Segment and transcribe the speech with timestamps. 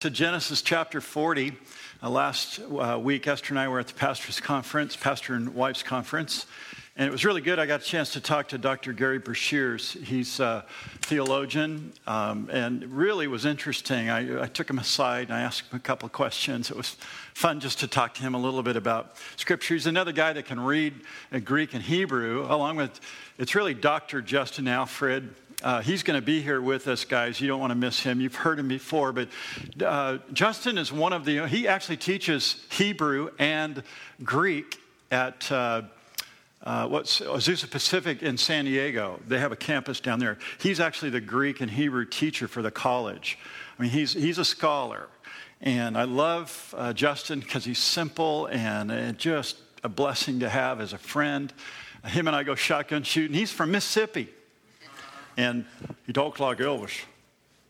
[0.00, 1.52] to Genesis chapter 40.
[2.02, 5.82] Uh, last uh, week, Esther and I were at the pastor's conference, pastor and wife's
[5.82, 6.46] conference,
[6.96, 7.58] and it was really good.
[7.58, 8.94] I got a chance to talk to Dr.
[8.94, 10.02] Gary Breshears.
[10.02, 10.64] He's a
[11.02, 14.08] theologian, um, and really was interesting.
[14.08, 16.70] I, I, took him aside and I asked him a couple of questions.
[16.70, 16.96] It was
[17.34, 19.74] fun just to talk to him a little bit about Scripture.
[19.74, 20.94] He's another guy that can read
[21.44, 23.00] Greek and Hebrew, along with,
[23.36, 24.22] it's really Dr.
[24.22, 25.34] Justin Alfred.
[25.62, 27.38] Uh, he's going to be here with us, guys.
[27.40, 28.20] You don't want to miss him.
[28.20, 29.28] You've heard him before, but
[29.84, 33.82] uh, Justin is one of the, he actually teaches Hebrew and
[34.22, 34.78] Greek
[35.10, 35.82] at uh,
[36.62, 39.20] uh what's Azusa Pacific in San Diego.
[39.28, 40.38] They have a campus down there.
[40.60, 43.38] He's actually the Greek and Hebrew teacher for the college.
[43.78, 45.08] I mean, he's, he's a scholar.
[45.60, 50.80] And I love uh, Justin because he's simple and uh, just a blessing to have
[50.80, 51.52] as a friend.
[52.06, 53.36] Him and I go shotgun shooting.
[53.36, 54.30] He's from Mississippi.
[55.36, 55.64] And
[56.06, 57.00] he talks like Elvis.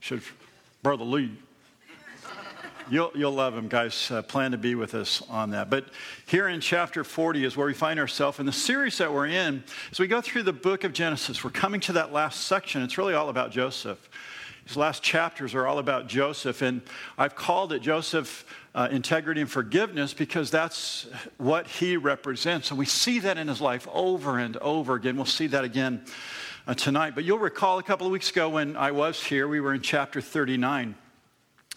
[0.00, 0.23] Says,
[0.82, 1.30] Brother Lee.
[2.91, 4.10] You'll, you'll love him, guys.
[4.10, 5.70] Uh, plan to be with us on that.
[5.70, 5.84] But
[6.27, 9.62] here in chapter 40 is where we find ourselves in the series that we're in.
[9.92, 12.83] As we go through the book of Genesis, we're coming to that last section.
[12.83, 14.11] It's really all about Joseph.
[14.67, 16.62] These last chapters are all about Joseph.
[16.62, 16.83] And
[17.17, 21.06] I've called it Joseph uh, integrity and forgiveness because that's
[21.39, 22.70] what he represents.
[22.70, 25.14] And we see that in his life over and over again.
[25.14, 26.05] We'll see that again
[26.75, 27.15] tonight.
[27.15, 29.81] But you'll recall a couple of weeks ago when I was here, we were in
[29.81, 30.95] chapter 39.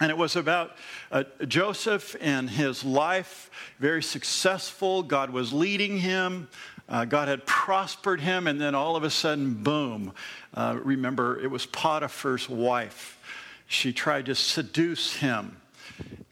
[0.00, 0.72] And it was about
[1.12, 5.02] uh, Joseph and his life, very successful.
[5.02, 6.48] God was leading him.
[6.88, 10.12] Uh, God had prospered him, and then all of a sudden, boom.
[10.52, 13.18] Uh, remember, it was Potiphar's wife.
[13.66, 15.56] She tried to seduce him.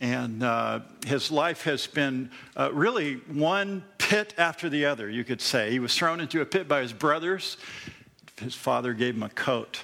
[0.01, 5.41] And uh, his life has been uh, really one pit after the other, you could
[5.41, 5.71] say.
[5.71, 7.57] He was thrown into a pit by his brothers
[8.43, 9.83] his father gave him a coat.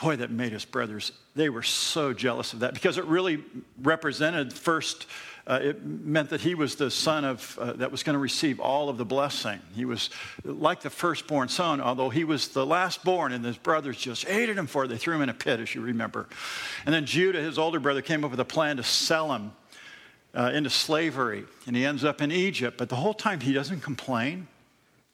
[0.00, 3.42] Boy, that made his brothers, they were so jealous of that because it really
[3.80, 5.06] represented first,
[5.46, 8.58] uh, it meant that he was the son of, uh, that was going to receive
[8.58, 9.60] all of the blessing.
[9.74, 10.10] He was
[10.44, 14.66] like the firstborn son, although he was the lastborn, and his brothers just hated him
[14.66, 14.88] for it.
[14.88, 16.28] They threw him in a pit, as you remember.
[16.86, 19.52] And then Judah, his older brother, came up with a plan to sell him
[20.34, 22.78] uh, into slavery, and he ends up in Egypt.
[22.78, 24.48] But the whole time, he doesn't complain.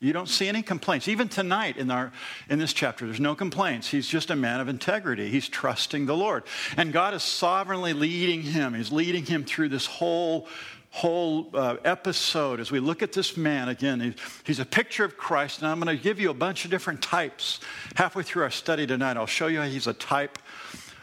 [0.01, 1.09] You don't see any complaints.
[1.09, 2.11] Even tonight in, our,
[2.49, 3.87] in this chapter, there's no complaints.
[3.91, 5.29] He's just a man of integrity.
[5.29, 6.45] He's trusting the Lord.
[6.79, 8.73] And God is sovereignly leading him.
[8.73, 10.49] He's leading him through this whole,
[10.89, 12.61] whole uh, episode.
[12.61, 15.59] As we look at this man, again, he's a picture of Christ.
[15.59, 17.61] And I'm going to give you a bunch of different types.
[17.95, 20.39] Halfway through our study tonight, I'll show you how he's a type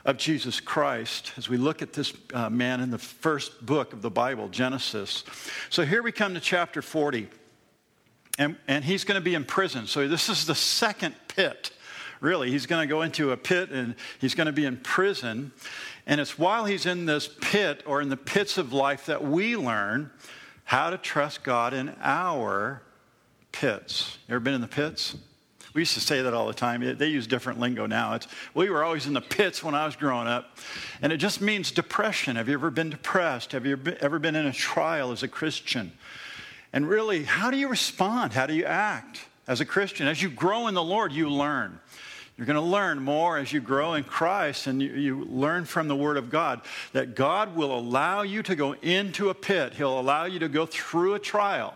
[0.06, 4.02] of Jesus Christ as we look at this uh, man in the first book of
[4.02, 5.24] the Bible, Genesis.
[5.70, 7.28] So here we come to chapter 40.
[8.38, 9.88] And, and he's going to be in prison.
[9.88, 11.72] So this is the second pit,
[12.22, 12.52] really.
[12.52, 15.52] He's going to go into a pit and he's going to be in prison.
[16.06, 19.58] And it's while he's in this pit or in the pits of life that we
[19.58, 20.12] learn
[20.66, 22.82] how to trust God in our
[23.52, 24.20] pits.
[24.28, 25.16] You ever been in the pits?
[25.74, 26.98] We used to say that all the time.
[26.98, 28.16] They use different lingo now.
[28.16, 30.58] It's, we were always in the pits when I was growing up.
[31.02, 32.36] And it just means depression.
[32.36, 33.52] Have you ever been depressed?
[33.52, 35.92] Have you ever been in a trial as a Christian?
[36.78, 38.34] And really, how do you respond?
[38.34, 40.08] How do you act as a Christian?
[40.08, 41.80] As you grow in the Lord, you learn.
[42.38, 45.88] You're going to learn more as you grow in Christ and you, you, learn from
[45.88, 46.62] the Word of God
[46.94, 49.74] that God will allow you to go into a pit.
[49.74, 51.74] He'll allow you to go through a trial.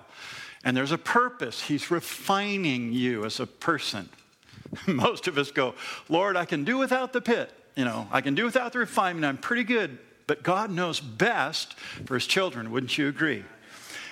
[0.63, 1.63] And there's a purpose.
[1.63, 4.07] He's refining you as a person.
[4.85, 5.73] Most of us go,
[6.09, 7.51] Lord, I can do without the pit.
[7.75, 9.25] You know, I can do without the refinement.
[9.25, 9.97] I'm pretty good.
[10.27, 11.73] But God knows best
[12.05, 12.69] for His children.
[12.69, 13.43] Wouldn't you agree?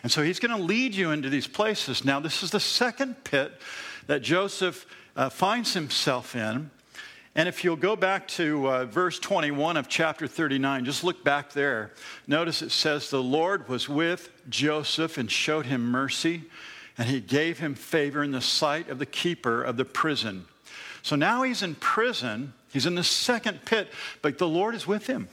[0.03, 2.05] And so he's going to lead you into these places.
[2.05, 3.51] Now, this is the second pit
[4.07, 6.71] that Joseph uh, finds himself in.
[7.35, 11.51] And if you'll go back to uh, verse 21 of chapter 39, just look back
[11.51, 11.91] there.
[12.27, 16.43] Notice it says, The Lord was with Joseph and showed him mercy,
[16.97, 20.45] and he gave him favor in the sight of the keeper of the prison.
[21.01, 22.53] So now he's in prison.
[22.73, 23.89] He's in the second pit,
[24.21, 25.27] but the Lord is with him.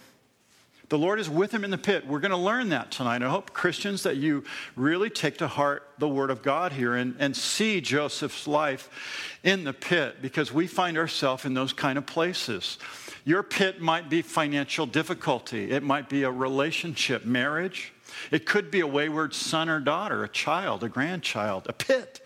[0.88, 2.06] The Lord is with him in the pit.
[2.06, 3.20] We're going to learn that tonight.
[3.20, 4.44] I hope, Christians, that you
[4.76, 8.88] really take to heart the Word of God here and, and see Joseph's life
[9.42, 12.78] in the pit because we find ourselves in those kind of places.
[13.24, 17.92] Your pit might be financial difficulty, it might be a relationship, marriage,
[18.30, 22.24] it could be a wayward son or daughter, a child, a grandchild, a pit.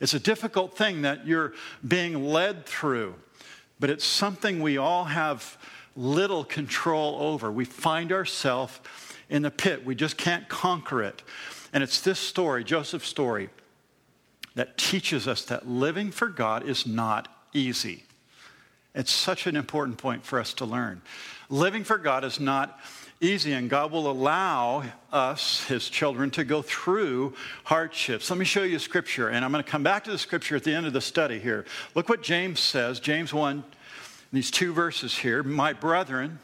[0.00, 1.52] It's a difficult thing that you're
[1.86, 3.14] being led through,
[3.78, 5.56] but it's something we all have
[5.96, 7.50] little control over.
[7.50, 8.80] We find ourselves
[9.28, 9.84] in the pit.
[9.84, 11.22] We just can't conquer it.
[11.72, 13.50] And it's this story, Joseph's story,
[14.54, 18.04] that teaches us that living for God is not easy.
[18.94, 21.00] It's such an important point for us to learn.
[21.48, 22.78] Living for God is not
[23.22, 27.34] easy, and God will allow us, His children, to go through
[27.64, 28.28] hardships.
[28.28, 30.64] Let me show you scripture, and I'm going to come back to the scripture at
[30.64, 31.64] the end of the study here.
[31.94, 33.64] Look what James says, James 1,
[34.32, 35.42] these two verses here.
[35.42, 36.38] My brethren,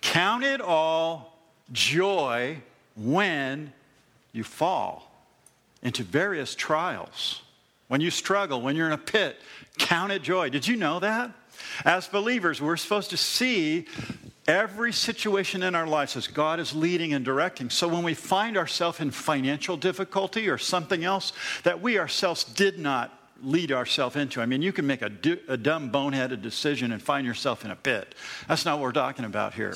[0.00, 1.38] count it all
[1.72, 2.58] joy
[2.96, 3.72] when
[4.32, 5.10] you fall
[5.82, 7.42] into various trials.
[7.86, 9.40] When you struggle, when you're in a pit,
[9.78, 10.50] count it joy.
[10.50, 11.30] Did you know that?
[11.84, 13.86] As believers, we're supposed to see
[14.46, 17.70] every situation in our lives as God is leading and directing.
[17.70, 21.32] So when we find ourselves in financial difficulty or something else
[21.64, 25.10] that we ourselves did not lead ourselves into, I mean, you can make a,
[25.48, 28.14] a dumb, boneheaded decision and find yourself in a pit.
[28.48, 29.74] That's not what we're talking about here.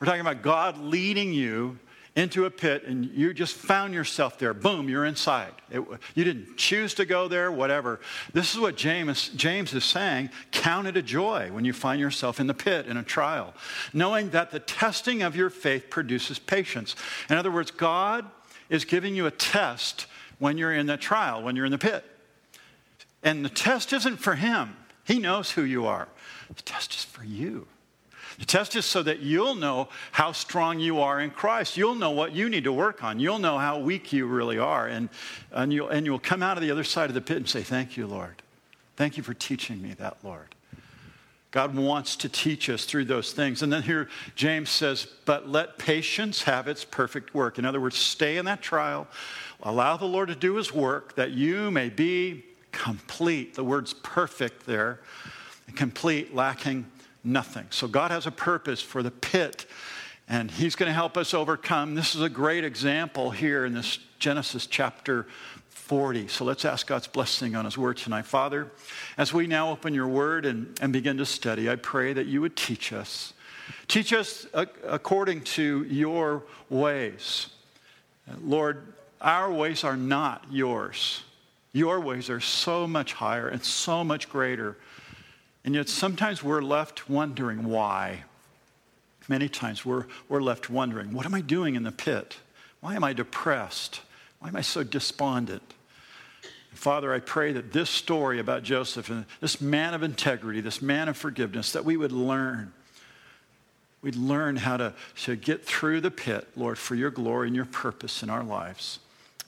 [0.00, 1.78] We're talking about God leading you
[2.16, 4.52] into a pit and you just found yourself there.
[4.52, 5.52] Boom, you're inside.
[5.70, 5.84] It,
[6.14, 8.00] you didn't choose to go there, whatever.
[8.32, 10.30] This is what James, James is saying.
[10.50, 13.54] Count it a joy when you find yourself in the pit in a trial,
[13.92, 16.96] knowing that the testing of your faith produces patience.
[17.30, 18.28] In other words, God
[18.68, 20.06] is giving you a test
[20.40, 22.04] when you're in the trial, when you're in the pit.
[23.28, 26.08] And the test isn't for Him, He knows who you are.
[26.48, 27.66] The test is for you.
[28.38, 31.76] The test is so that you'll know how strong you are in Christ.
[31.76, 33.20] You'll know what you need to work on.
[33.20, 34.86] You'll know how weak you really are.
[34.86, 35.10] And,
[35.52, 37.60] and, you'll, and you'll come out of the other side of the pit and say,
[37.60, 38.42] Thank you, Lord.
[38.96, 40.54] Thank you for teaching me that, Lord.
[41.50, 43.62] God wants to teach us through those things.
[43.62, 47.58] And then here, James says, But let patience have its perfect work.
[47.58, 49.06] In other words, stay in that trial,
[49.62, 52.44] allow the Lord to do his work that you may be
[52.78, 53.54] complete.
[53.54, 55.00] The word's perfect there,
[55.74, 56.86] complete, lacking
[57.24, 57.66] nothing.
[57.70, 59.66] So God has a purpose for the pit,
[60.28, 61.96] and He's going to help us overcome.
[61.96, 65.26] This is a great example here in this Genesis chapter
[65.70, 66.28] 40.
[66.28, 68.26] So let's ask God's blessing on His word tonight.
[68.26, 68.70] Father,
[69.16, 72.40] as we now open your word and, and begin to study, I pray that you
[72.40, 73.32] would teach us.
[73.88, 77.48] Teach us according to your ways.
[78.40, 81.22] Lord, our ways are not yours.
[81.78, 84.76] Your ways are so much higher and so much greater
[85.68, 88.24] and yet sometimes we're left wondering why.
[89.28, 92.38] Many times we're, we're left wondering, what am I doing in the pit?
[92.80, 94.00] Why am I depressed?
[94.38, 95.74] Why am I so despondent?
[96.72, 101.08] Father, I pray that this story about Joseph and this man of integrity, this man
[101.08, 102.72] of forgiveness, that we would learn.
[104.00, 104.94] We'd learn how to,
[105.24, 109.00] to get through the pit, Lord, for your glory and your purpose in our lives.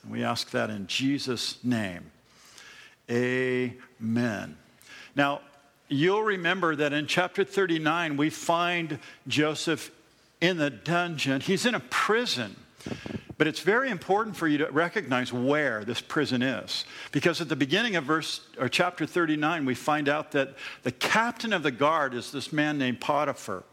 [0.02, 2.10] And we ask that in Jesus' name.
[3.10, 4.56] Amen.
[5.16, 5.40] Now,
[5.88, 9.90] you'll remember that in chapter 39, we find Joseph
[10.40, 11.40] in the dungeon.
[11.40, 12.56] He's in a prison.
[13.36, 16.84] But it's very important for you to recognize where this prison is.
[17.10, 21.54] Because at the beginning of verse or chapter 39, we find out that the captain
[21.54, 23.64] of the guard is this man named Potiphar.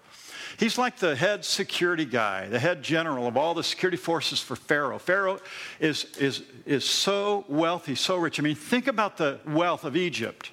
[0.57, 4.55] He's like the head security guy, the head general of all the security forces for
[4.55, 4.97] Pharaoh.
[4.97, 5.39] Pharaoh
[5.79, 8.39] is, is, is so wealthy, so rich.
[8.39, 10.51] I mean, think about the wealth of Egypt.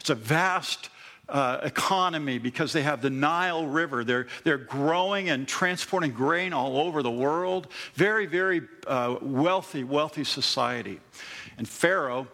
[0.00, 0.88] It's a vast
[1.28, 4.04] uh, economy because they have the Nile River.
[4.04, 7.68] They're, they're growing and transporting grain all over the world.
[7.94, 11.00] Very, very uh, wealthy, wealthy society.
[11.58, 12.26] And Pharaoh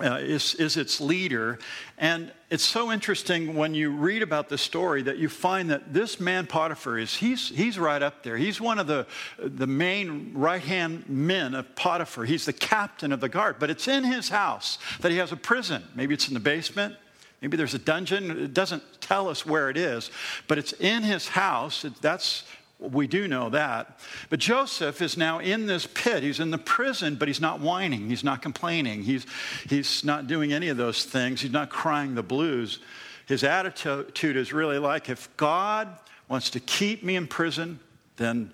[0.00, 1.58] uh, is, is its leader.
[1.96, 6.20] And it's so interesting when you read about this story that you find that this
[6.20, 8.36] man Potiphar is, he's, he's right up there.
[8.36, 9.06] He's one of the,
[9.38, 12.24] the main right hand men of Potiphar.
[12.24, 13.56] He's the captain of the guard.
[13.58, 15.82] But it's in his house that he has a prison.
[15.94, 16.94] Maybe it's in the basement.
[17.40, 18.30] Maybe there's a dungeon.
[18.30, 20.10] It doesn't tell us where it is,
[20.48, 21.86] but it's in his house.
[22.00, 22.44] That's
[22.78, 23.98] we do know that.
[24.30, 26.22] But Joseph is now in this pit.
[26.22, 28.08] He's in the prison, but he's not whining.
[28.08, 29.02] He's not complaining.
[29.02, 29.26] He's,
[29.68, 31.40] he's not doing any of those things.
[31.40, 32.78] He's not crying the blues.
[33.26, 35.88] His attitude is really like if God
[36.28, 37.80] wants to keep me in prison,
[38.16, 38.52] then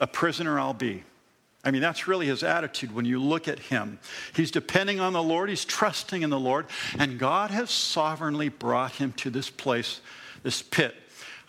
[0.00, 1.04] a prisoner I'll be.
[1.62, 3.98] I mean, that's really his attitude when you look at him.
[4.34, 6.66] He's depending on the Lord, he's trusting in the Lord,
[6.98, 10.00] and God has sovereignly brought him to this place,
[10.42, 10.94] this pit.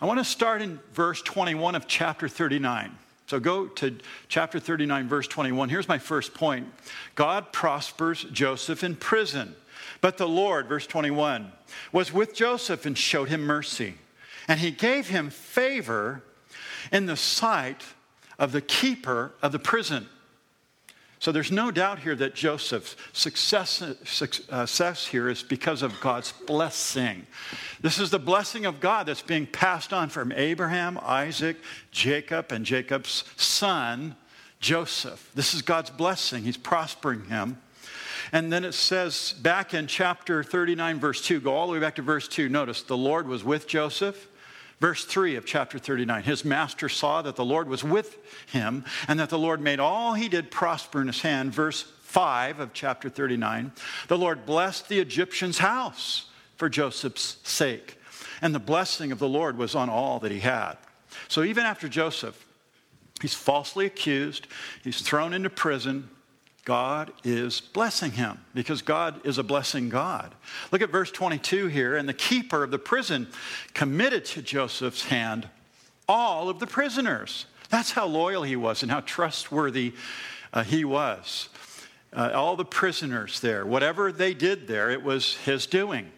[0.00, 2.96] I want to start in verse 21 of chapter 39.
[3.26, 3.96] So go to
[4.28, 5.68] chapter 39, verse 21.
[5.68, 6.66] Here's my first point
[7.14, 9.54] God prospers Joseph in prison.
[10.00, 11.52] But the Lord, verse 21,
[11.92, 13.94] was with Joseph and showed him mercy.
[14.48, 16.22] And he gave him favor
[16.90, 17.82] in the sight
[18.38, 20.08] of the keeper of the prison.
[21.22, 26.32] So there's no doubt here that Joseph's success, uh, success here is because of God's
[26.32, 27.28] blessing.
[27.80, 31.58] This is the blessing of God that's being passed on from Abraham, Isaac,
[31.92, 34.16] Jacob, and Jacob's son,
[34.58, 35.30] Joseph.
[35.32, 36.42] This is God's blessing.
[36.42, 37.58] He's prospering him.
[38.32, 41.94] And then it says back in chapter 39, verse 2, go all the way back
[41.94, 42.48] to verse 2.
[42.48, 44.26] Notice the Lord was with Joseph.
[44.82, 49.20] Verse 3 of chapter 39 His master saw that the Lord was with him and
[49.20, 51.52] that the Lord made all he did prosper in his hand.
[51.52, 53.70] Verse 5 of chapter 39
[54.08, 57.96] The Lord blessed the Egyptian's house for Joseph's sake.
[58.40, 60.74] And the blessing of the Lord was on all that he had.
[61.28, 62.44] So even after Joseph,
[63.20, 64.48] he's falsely accused,
[64.82, 66.10] he's thrown into prison,
[66.64, 70.34] God is blessing him because God is a blessing God.
[70.70, 71.96] Look at verse 22 here.
[71.96, 73.26] And the keeper of the prison
[73.74, 75.48] committed to Joseph's hand
[76.08, 77.46] all of the prisoners.
[77.68, 79.94] That's how loyal he was and how trustworthy
[80.52, 81.48] uh, he was.
[82.12, 86.12] Uh, all the prisoners there, whatever they did there, it was his doing.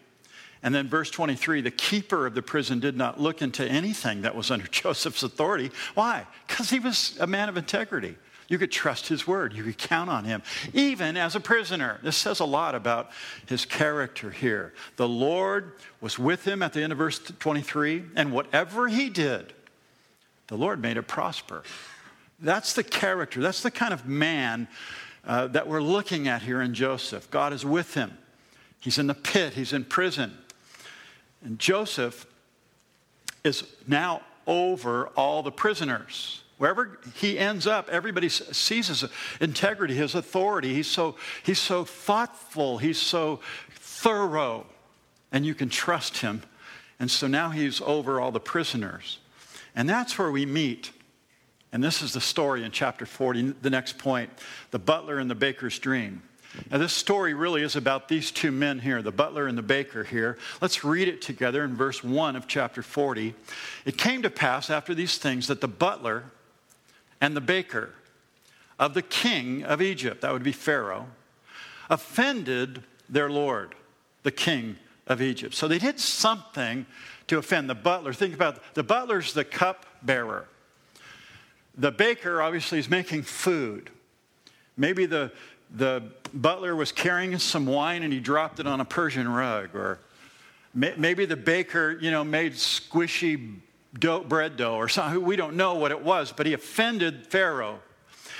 [0.61, 4.35] And then verse 23 the keeper of the prison did not look into anything that
[4.35, 5.71] was under Joseph's authority.
[5.93, 6.27] Why?
[6.47, 8.15] Because he was a man of integrity.
[8.47, 9.53] You could trust his word.
[9.53, 11.99] You could count on him, even as a prisoner.
[12.03, 13.09] This says a lot about
[13.47, 14.73] his character here.
[14.97, 19.53] The Lord was with him at the end of verse 23, and whatever he did,
[20.47, 21.63] the Lord made it prosper.
[22.39, 24.67] That's the character, that's the kind of man
[25.25, 27.31] uh, that we're looking at here in Joseph.
[27.31, 28.15] God is with him.
[28.79, 30.37] He's in the pit, he's in prison.
[31.43, 32.27] And Joseph
[33.43, 36.43] is now over all the prisoners.
[36.57, 39.03] Wherever he ends up, everybody sees his
[39.41, 40.73] integrity, his authority.
[40.73, 44.65] He's so, he's so thoughtful, he's so thorough,
[45.31, 46.43] and you can trust him.
[46.97, 49.19] And so now he's over all the prisoners.
[49.75, 50.91] And that's where we meet.
[51.73, 54.29] And this is the story in chapter 40, the next point
[54.71, 56.21] the butler and the baker's dream.
[56.71, 60.05] Now, this story really is about these two men here, the butler and the baker
[60.05, 60.37] here.
[60.61, 63.35] Let's read it together in verse 1 of chapter 40.
[63.83, 66.23] It came to pass after these things that the butler
[67.21, 67.93] and the baker
[68.79, 71.07] of the king of Egypt, that would be Pharaoh,
[71.89, 73.75] offended their Lord,
[74.23, 75.53] the king of Egypt.
[75.53, 76.85] So they did something
[77.27, 78.13] to offend the butler.
[78.13, 80.47] Think about the butler's the cup bearer.
[81.77, 83.89] The baker obviously is making food.
[84.77, 85.31] Maybe the
[85.73, 86.03] the
[86.33, 89.99] butler was carrying some wine and he dropped it on a Persian rug, or
[90.73, 93.55] maybe the baker, you know, made squishy
[93.99, 95.23] dough, bread dough or something.
[95.23, 97.79] We don't know what it was, but he offended Pharaoh.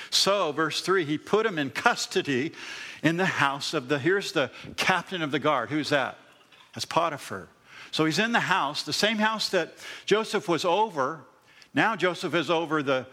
[0.09, 2.53] So, verse 3, he put him in custody
[3.03, 5.69] in the house of the, here's the captain of the guard.
[5.69, 6.17] Who's that?
[6.73, 7.47] That's Potiphar.
[7.91, 9.73] So he's in the house, the same house that
[10.05, 11.21] Joseph was over.
[11.73, 13.05] Now Joseph is over the,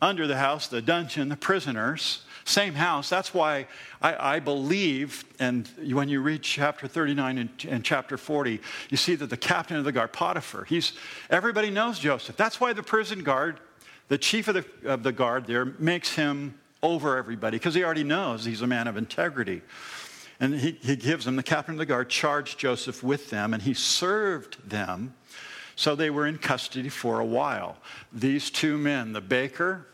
[0.00, 2.22] under the house, the dungeon, the prisoners.
[2.44, 3.08] Same house.
[3.08, 3.66] That's why
[4.00, 9.14] I, I believe, and when you read chapter 39 and, and, chapter 40, you see
[9.14, 10.92] that the captain of the guard, Potiphar, he's,
[11.28, 12.36] everybody knows Joseph.
[12.36, 13.60] That's why the prison guard,
[14.08, 18.04] the chief of the, of the guard there, makes him over everybody, because he already
[18.04, 19.62] knows he's a man of integrity.
[20.40, 23.62] And he, he gives them, the captain of the guard charged Joseph with them, and
[23.62, 25.14] he served them.
[25.76, 27.76] So they were in custody for a while.
[28.12, 29.86] These two men, the baker,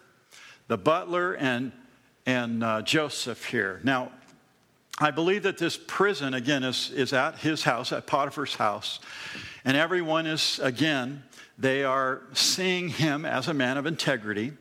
[0.68, 1.72] the butler, and
[2.26, 3.80] and uh, Joseph here.
[3.84, 4.10] Now,
[4.98, 8.98] I believe that this prison, again, is, is at his house, at Potiphar's house.
[9.64, 11.22] And everyone is, again,
[11.58, 14.52] they are seeing him as a man of integrity.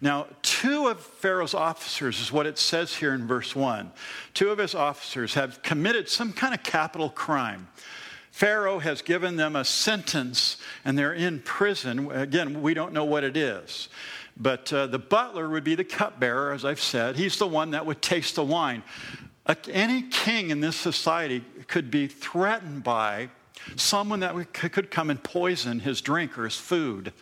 [0.00, 3.90] Now, two of Pharaoh's officers is what it says here in verse 1.
[4.34, 7.68] Two of his officers have committed some kind of capital crime.
[8.30, 12.10] Pharaoh has given them a sentence and they're in prison.
[12.12, 13.88] Again, we don't know what it is.
[14.38, 17.16] But uh, the butler would be the cupbearer, as I've said.
[17.16, 18.82] He's the one that would taste the wine.
[19.68, 23.30] Any king in this society could be threatened by
[23.76, 27.12] someone that could come and poison his drink or his food.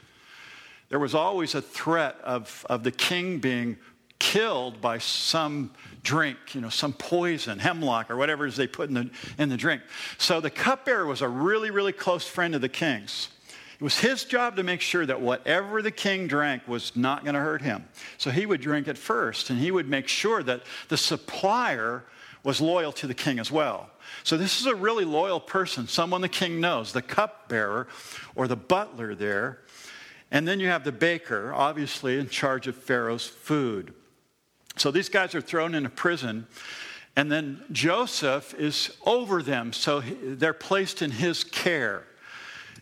[0.89, 3.77] There was always a threat of, of the king being
[4.19, 8.95] killed by some drink, you know, some poison, hemlock, or whatever is they put in
[8.95, 9.83] the, in the drink.
[10.19, 13.29] So the cupbearer was a really, really close friend of the king's.
[13.79, 17.35] It was his job to make sure that whatever the king drank was not going
[17.35, 17.87] to hurt him.
[18.17, 22.05] So he would drink it first, and he would make sure that the supplier
[22.43, 23.91] was loyal to the king as well.
[24.23, 27.89] So this is a really loyal person, someone the king knows, the cupbearer
[28.35, 29.61] or the butler there.
[30.31, 33.93] And then you have the baker, obviously in charge of Pharaoh's food.
[34.77, 36.47] So these guys are thrown into prison,
[37.15, 42.07] and then Joseph is over them, so they're placed in his care.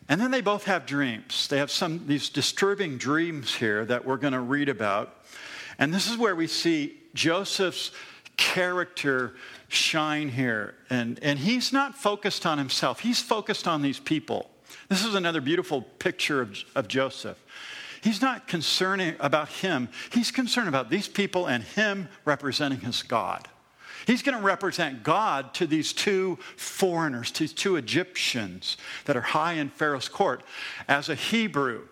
[0.09, 1.49] And then they both have dreams.
[1.49, 5.25] They have some these disturbing dreams here that we're going to read about.
[5.79, 7.91] And this is where we see Joseph's
[8.37, 9.35] character
[9.69, 10.75] shine here.
[10.91, 14.51] And, and he's not focused on himself, he's focused on these people.
[14.89, 17.43] This is another beautiful picture of, of Joseph.
[18.03, 23.49] He's not concerned about him, he's concerned about these people and him representing his God.
[24.07, 29.23] He's going to represent God to these two foreigners, to these two Egyptians that are
[29.23, 30.43] high in Pharaoh's court
[30.89, 31.83] as a Hebrew.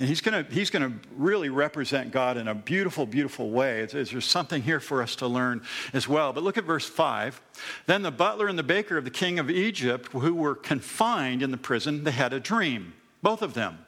[0.00, 3.80] And he's going to, he's going to really represent God in a beautiful, beautiful way.
[3.80, 5.62] Is there's something here for us to learn
[5.92, 6.32] as well.
[6.32, 7.40] But look at verse 5.
[7.86, 11.50] Then the butler and the baker of the king of Egypt, who were confined in
[11.50, 13.84] the prison, they had a dream, both of them.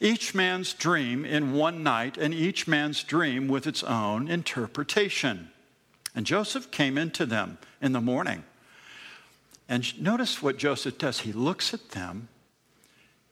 [0.00, 5.50] Each man's dream in one night, and each man's dream with its own interpretation.
[6.14, 8.44] And Joseph came into them in the morning.
[9.68, 11.20] And notice what Joseph does.
[11.20, 12.28] He looks at them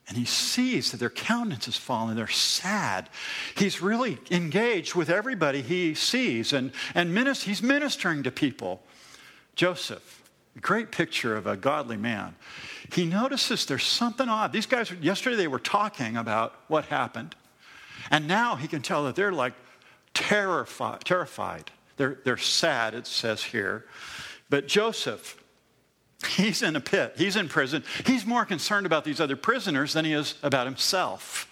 [0.08, 2.16] and he sees that their countenance is fallen.
[2.16, 3.10] They're sad.
[3.56, 8.82] He's really engaged with everybody he sees, and, and he's ministering to people.
[9.54, 10.22] Joseph,
[10.62, 12.36] great picture of a godly man.
[12.90, 14.50] He notices there's something odd.
[14.50, 17.34] These guys, yesterday, they were talking about what happened,
[18.10, 19.52] and now he can tell that they're like
[20.14, 21.04] terrified.
[21.04, 21.70] terrified.
[21.98, 23.84] They're, they're sad, it says here.
[24.48, 25.38] But Joseph,
[26.26, 27.84] He's in a pit, he's in prison.
[28.04, 31.48] He's more concerned about these other prisoners than he is about himself.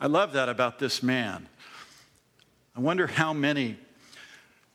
[0.00, 1.48] I love that about this man.
[2.74, 3.76] I wonder how many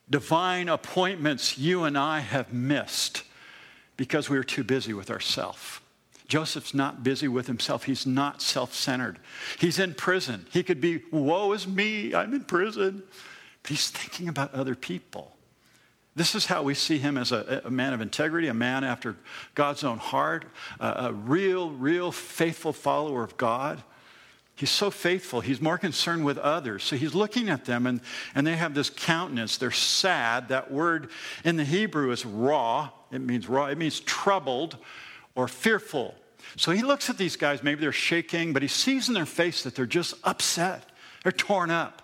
[0.07, 3.23] divine appointments you and I have missed
[3.95, 5.79] because we were too busy with ourselves.
[6.27, 7.85] Joseph's not busy with himself.
[7.85, 9.17] He's not self centered.
[9.57, 10.45] He's in prison.
[10.51, 13.01] He could be, woe is me, I'm in prison.
[13.67, 15.35] He's thinking about other people.
[16.15, 19.15] This is how we see him as a, a, man of integrity, a man after
[19.53, 20.45] God's own heart,
[20.79, 23.83] a, a real, real faithful follower of God.
[24.55, 25.41] He's so faithful.
[25.41, 26.83] He's more concerned with others.
[26.83, 28.01] So he's looking at them, and,
[28.33, 29.57] and they have this countenance.
[29.57, 30.49] They're sad.
[30.49, 31.11] That word
[31.43, 32.89] in the Hebrew is raw.
[33.11, 33.67] It means raw.
[33.67, 34.77] It means troubled
[35.35, 36.15] or fearful.
[36.55, 37.61] So he looks at these guys.
[37.61, 40.89] Maybe they're shaking, but he sees in their face that they're just upset.
[41.21, 42.01] They're torn up.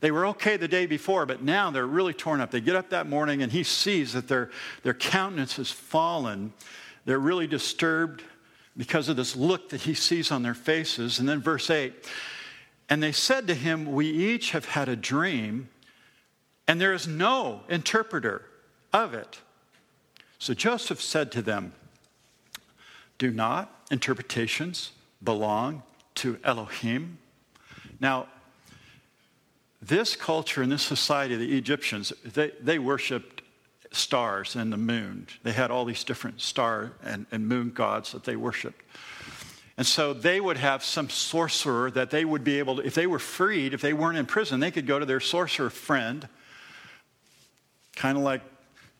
[0.00, 2.50] They were okay the day before, but now they're really torn up.
[2.50, 4.50] They get up that morning and he sees that their,
[4.82, 6.52] their countenance has fallen.
[7.04, 8.22] They're really disturbed
[8.76, 11.18] because of this look that he sees on their faces.
[11.18, 11.92] And then verse 8
[12.88, 15.68] And they said to him, We each have had a dream,
[16.68, 18.44] and there is no interpreter
[18.92, 19.40] of it.
[20.38, 21.72] So Joseph said to them,
[23.18, 24.92] Do not interpretations
[25.24, 25.82] belong
[26.16, 27.18] to Elohim?
[27.98, 28.28] Now,
[29.80, 33.42] this culture and this society, the Egyptians, they, they worshiped
[33.92, 35.26] stars and the moon.
[35.42, 38.82] They had all these different star and, and moon gods that they worshiped.
[39.76, 43.06] And so they would have some sorcerer that they would be able to, if they
[43.06, 46.28] were freed, if they weren't in prison, they could go to their sorcerer friend,
[47.94, 48.42] kind of like,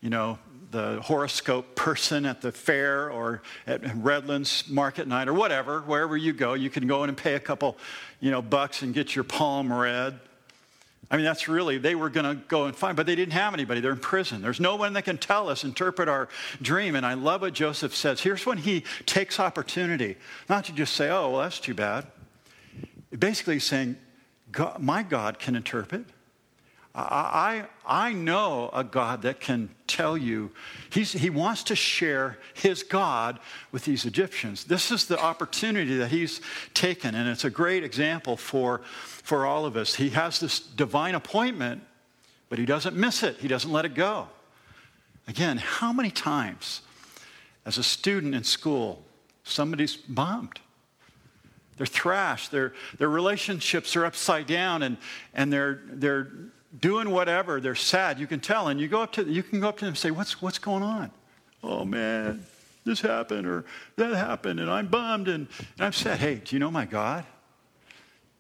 [0.01, 0.39] you know,
[0.71, 6.33] the horoscope person at the fair or at Redlands market night or whatever, wherever you
[6.33, 7.77] go, you can go in and pay a couple,
[8.21, 10.21] you know, bucks and get your palm read.
[11.11, 13.55] I mean, that's really, they were going to go and find, but they didn't have
[13.55, 13.81] anybody.
[13.81, 14.43] They're in prison.
[14.43, 16.29] There's no one that can tell us, interpret our
[16.61, 16.95] dream.
[16.95, 18.21] And I love what Joseph says.
[18.21, 20.17] Here's when he takes opportunity,
[20.51, 22.07] not to just say, oh, well, that's too bad.
[23.19, 23.97] Basically, saying,
[24.79, 26.05] my God can interpret.
[27.01, 30.51] I, I, know a God that can tell you,
[30.91, 33.39] he's, he wants to share his God
[33.71, 34.65] with these Egyptians.
[34.65, 36.41] This is the opportunity that he's
[36.75, 39.95] taken, and it's a great example for, for all of us.
[39.95, 41.83] He has this divine appointment,
[42.49, 44.27] but he doesn't miss it, he doesn't let it go.
[45.29, 46.81] Again, how many times
[47.65, 49.05] as a student in school,
[49.45, 50.59] somebody's bombed?
[51.77, 54.97] They're thrashed, their, their relationships are upside down, and,
[55.33, 56.29] and they're, they're
[56.81, 57.61] doing whatever.
[57.61, 58.19] They're sad.
[58.19, 58.69] You can tell.
[58.69, 60.59] And you go up to you can go up to them and say, "What's what's
[60.59, 61.11] going on?"
[61.63, 62.45] Oh man,
[62.85, 63.65] this happened or
[63.97, 66.21] that happened, and I'm bummed and, and I'm sad.
[66.21, 67.25] Hey, do you know my God?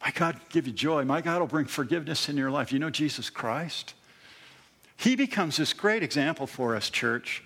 [0.00, 1.04] My God will give you joy.
[1.04, 2.72] My God will bring forgiveness in your life.
[2.72, 3.94] You know Jesus Christ?
[4.96, 7.42] He becomes this great example for us, church.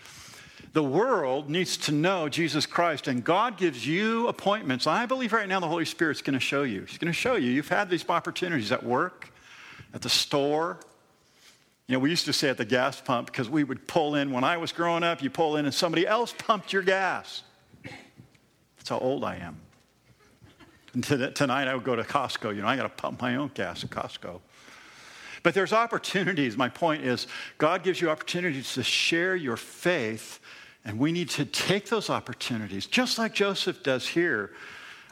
[0.72, 4.86] The world needs to know Jesus Christ, and God gives you appointments.
[4.86, 6.82] I believe right now the Holy Spirit's going to show you.
[6.82, 7.50] He's going to show you.
[7.50, 9.31] You've had these opportunities at work,
[9.94, 10.78] at the store.
[11.86, 14.30] You know, we used to say at the gas pump because we would pull in.
[14.30, 17.42] When I was growing up, you pull in and somebody else pumped your gas.
[17.82, 19.60] That's how old I am.
[20.94, 22.54] And tonight I would go to Costco.
[22.54, 24.40] You know, I got to pump my own gas at Costco.
[25.42, 26.56] But there's opportunities.
[26.56, 27.26] My point is,
[27.58, 30.38] God gives you opportunities to share your faith,
[30.84, 34.52] and we need to take those opportunities, just like Joseph does here.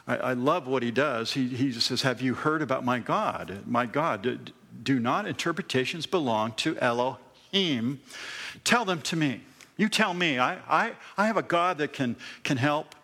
[0.07, 1.33] I, I love what he does.
[1.33, 3.63] He, he says, Have you heard about my God?
[3.65, 8.01] My God, do not interpretations belong to Elohim?
[8.63, 9.41] Tell them to me.
[9.77, 10.39] You tell me.
[10.39, 12.95] I, I, I have a God that can, can help,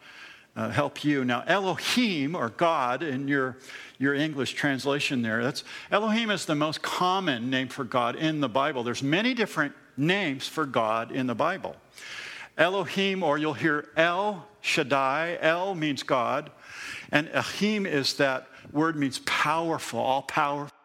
[0.55, 1.25] uh, help you.
[1.25, 3.57] Now, Elohim, or God, in your,
[3.97, 8.49] your English translation there, that's, Elohim is the most common name for God in the
[8.49, 8.83] Bible.
[8.83, 11.75] There's many different names for God in the Bible.
[12.57, 15.37] Elohim, or you'll hear El Shaddai.
[15.41, 16.51] El means God.
[17.11, 20.76] And Elohim is that word means powerful, all powerful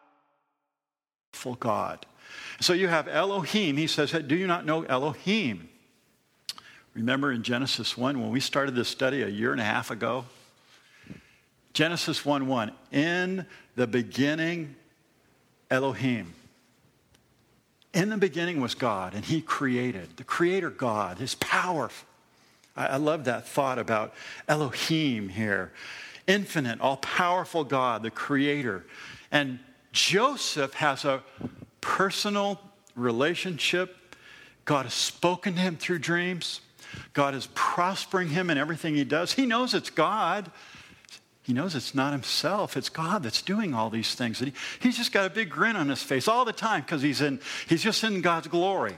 [1.58, 2.06] God.
[2.60, 3.76] So you have Elohim.
[3.76, 5.68] He says, Do you not know Elohim?
[6.94, 10.24] Remember in Genesis 1 when we started this study a year and a half ago?
[11.72, 12.72] Genesis 1 1.
[12.92, 14.76] In the beginning,
[15.70, 16.34] Elohim.
[17.94, 21.90] In the beginning was God, and He created, the Creator God, His power.
[22.76, 24.14] I, I love that thought about
[24.48, 25.72] Elohim here.
[26.26, 28.84] Infinite, all powerful God, the Creator.
[29.30, 29.58] And
[29.92, 31.22] Joseph has a
[31.80, 32.60] personal
[32.96, 34.16] relationship.
[34.64, 36.60] God has spoken to him through dreams.
[37.12, 39.32] God is prospering him in everything he does.
[39.32, 40.50] He knows it's God.
[41.42, 44.38] He knows it's not himself, it's God that's doing all these things.
[44.38, 47.20] He, he's just got a big grin on his face all the time because he's,
[47.20, 48.96] in, he's just in God's glory.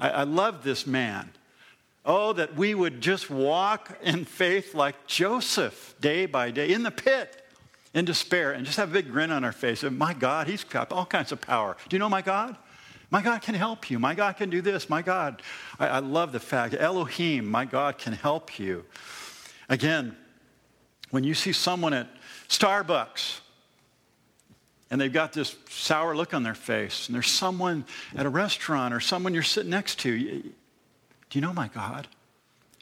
[0.00, 1.30] I, I love this man.
[2.06, 6.90] Oh, that we would just walk in faith like Joseph day by day in the
[6.90, 7.44] pit,
[7.94, 9.82] in despair, and just have a big grin on our face.
[9.82, 11.76] And my God, he's got all kinds of power.
[11.88, 12.56] Do you know my God?
[13.10, 13.98] My God can help you.
[13.98, 14.90] My God can do this.
[14.90, 15.42] My God.
[15.78, 18.84] I, I love the fact Elohim, my God can help you.
[19.68, 20.16] Again,
[21.10, 22.08] when you see someone at
[22.48, 23.40] Starbucks
[24.90, 28.92] and they've got this sour look on their face, and there's someone at a restaurant
[28.94, 30.52] or someone you're sitting next to, do
[31.32, 32.08] you know my God?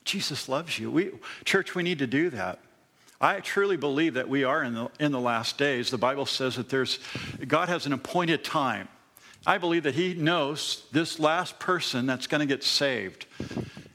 [0.05, 0.91] Jesus loves you.
[0.91, 1.11] We,
[1.45, 2.61] church, we need to do that.
[3.21, 5.91] I truly believe that we are in the, in the last days.
[5.91, 6.99] The Bible says that there's,
[7.47, 8.89] God has an appointed time.
[9.47, 13.27] I believe that He knows this last person that's going to get saved.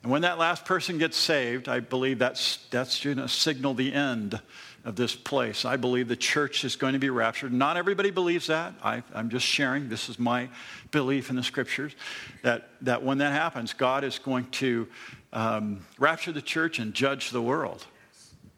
[0.02, 3.94] And when that last person gets saved, I believe that's, that's going to signal the
[3.94, 4.40] end
[4.84, 5.64] of this place.
[5.64, 7.54] I believe the church is going to be raptured.
[7.54, 8.74] Not everybody believes that.
[8.82, 9.90] I, am just sharing.
[9.90, 10.50] This is my
[10.90, 11.96] belief in the scriptures
[12.42, 14.88] that, that when that happens, God is going to
[15.34, 17.86] um, rapture the church and judge the world.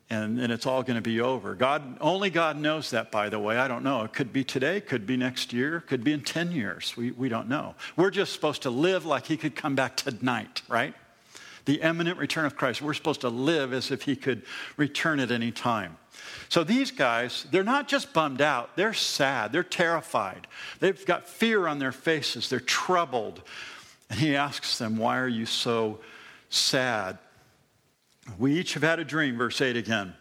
[0.10, 1.56] And, and it's all going to be over.
[1.56, 3.58] God, only God knows that, by the way.
[3.58, 4.04] I don't know.
[4.04, 6.96] It could be today, could be next year, could be in 10 years.
[6.96, 7.76] We, we don't know.
[7.96, 10.94] We're just supposed to live like He could come back tonight, right?
[11.66, 12.82] the imminent return of Christ.
[12.82, 14.44] We're supposed to live as if he could
[14.78, 15.98] return at any time.
[16.50, 20.48] So these guys, they're not just bummed out, they're sad, they're terrified.
[20.80, 23.42] They've got fear on their faces, they're troubled.
[24.10, 26.00] And he asks them, Why are you so
[26.50, 27.18] sad?
[28.38, 30.14] We each have had a dream, verse 8 again.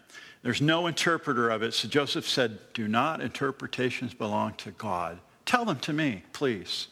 [0.43, 1.73] There's no interpreter of it.
[1.73, 5.19] So Joseph said, Do not interpretations belong to God?
[5.47, 6.89] Tell them to me, please.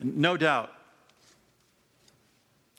[0.00, 0.72] No doubt,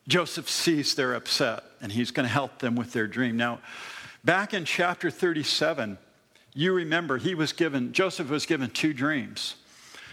[0.07, 3.37] Joseph sees they're upset and he's going to help them with their dream.
[3.37, 3.59] Now,
[4.23, 5.97] back in chapter 37,
[6.53, 9.55] you remember he was given, Joseph was given two dreams.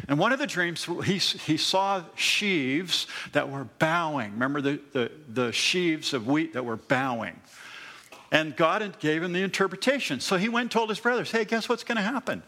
[0.09, 4.33] And one of the dreams, he, he saw sheaves that were bowing.
[4.33, 7.41] Remember the, the, the sheaves of wheat that were bowing.
[8.33, 10.21] And God gave him the interpretation.
[10.21, 12.43] So he went and told his brothers, hey, guess what's going to happen?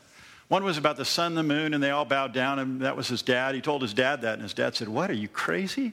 [0.49, 3.09] One was about the sun the moon, and they all bowed down, and that was
[3.09, 3.55] his dad.
[3.55, 5.93] He told his dad that, and his dad said, What, are you crazy?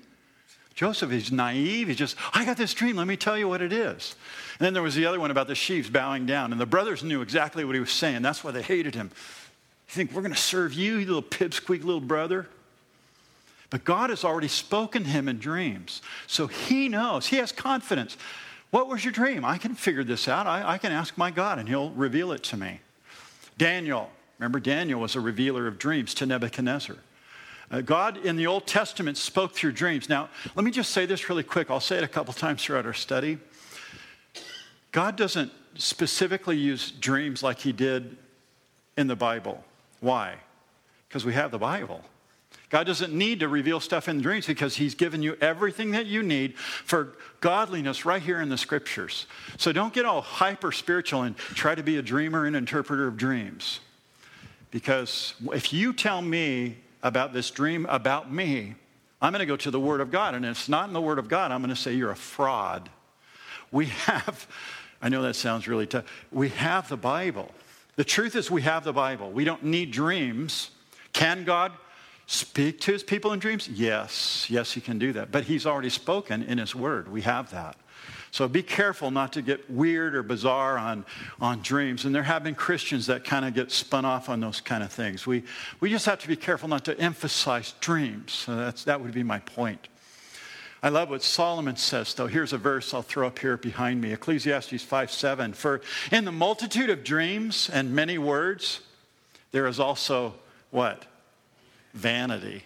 [0.76, 1.88] Joseph is naive.
[1.88, 2.95] He's just, I got this dream.
[2.95, 4.15] Let me tell you what it is.
[4.60, 6.52] And then there was the other one about the sheaves bowing down.
[6.52, 8.22] And the brothers knew exactly what he was saying.
[8.22, 9.12] That's why they hated him.
[9.89, 12.47] You think, we're going to serve you, you little pipsqueak little brother?
[13.71, 16.04] But God has already spoken to him in dreams.
[16.28, 17.25] So he knows.
[17.28, 18.15] He has confidence.
[18.69, 19.43] What was your dream?
[19.43, 20.45] I can figure this out.
[20.45, 22.82] I, I can ask my God, and he'll reveal it to me.
[23.58, 24.12] Daniel.
[24.38, 26.95] Remember, Daniel was a revealer of dreams to Nebuchadnezzar.
[27.71, 30.08] Uh, God in the Old Testament spoke through dreams.
[30.08, 31.69] Now, let me just say this really quick.
[31.71, 33.39] I'll say it a couple times throughout our study.
[34.91, 38.17] God doesn't specifically use dreams like he did
[38.97, 39.63] in the Bible.
[40.00, 40.36] Why?
[41.08, 42.02] Because we have the Bible.
[42.70, 46.22] God doesn't need to reveal stuff in dreams because He's given you everything that you
[46.22, 49.26] need for godliness right here in the scriptures.
[49.58, 53.18] So don't get all hyper spiritual and try to be a dreamer and interpreter of
[53.18, 53.80] dreams.
[54.72, 58.76] Because if you tell me about this dream about me,
[59.22, 60.36] I'm going to go to the Word of God.
[60.36, 62.16] And if it's not in the Word of God, I'm going to say you're a
[62.16, 62.90] fraud.
[63.72, 64.48] We have,
[65.02, 67.52] I know that sounds really tough, we have the Bible.
[68.00, 69.30] The truth is, we have the Bible.
[69.30, 70.72] We don't need dreams.
[71.12, 71.74] Can God
[72.28, 73.68] speak to his people in dreams?
[73.68, 75.34] Yes, yes, he can do that.
[75.34, 77.12] But he's already spoken in his Word.
[77.12, 77.76] We have that.
[78.32, 81.04] So be careful not to get weird or bizarre on,
[81.42, 82.06] on dreams.
[82.06, 84.94] And there have been Christians that kind of get spun off on those kind of
[84.94, 85.28] things.
[85.28, 85.44] We,
[85.82, 88.32] we just have to be careful not to emphasize dreams.
[88.32, 89.90] So that's, that would be my point.
[90.82, 92.28] I love what Solomon says, though.
[92.28, 95.54] Here's a verse I'll throw up here behind me Ecclesiastes 5 7.
[95.54, 98.82] For in the multitude of dreams and many words,
[99.52, 100.36] there is also
[100.72, 101.06] what?
[101.94, 102.63] Vanity.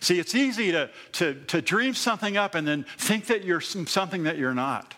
[0.00, 4.24] See, it's easy to, to, to dream something up and then think that you're something
[4.24, 4.94] that you're not.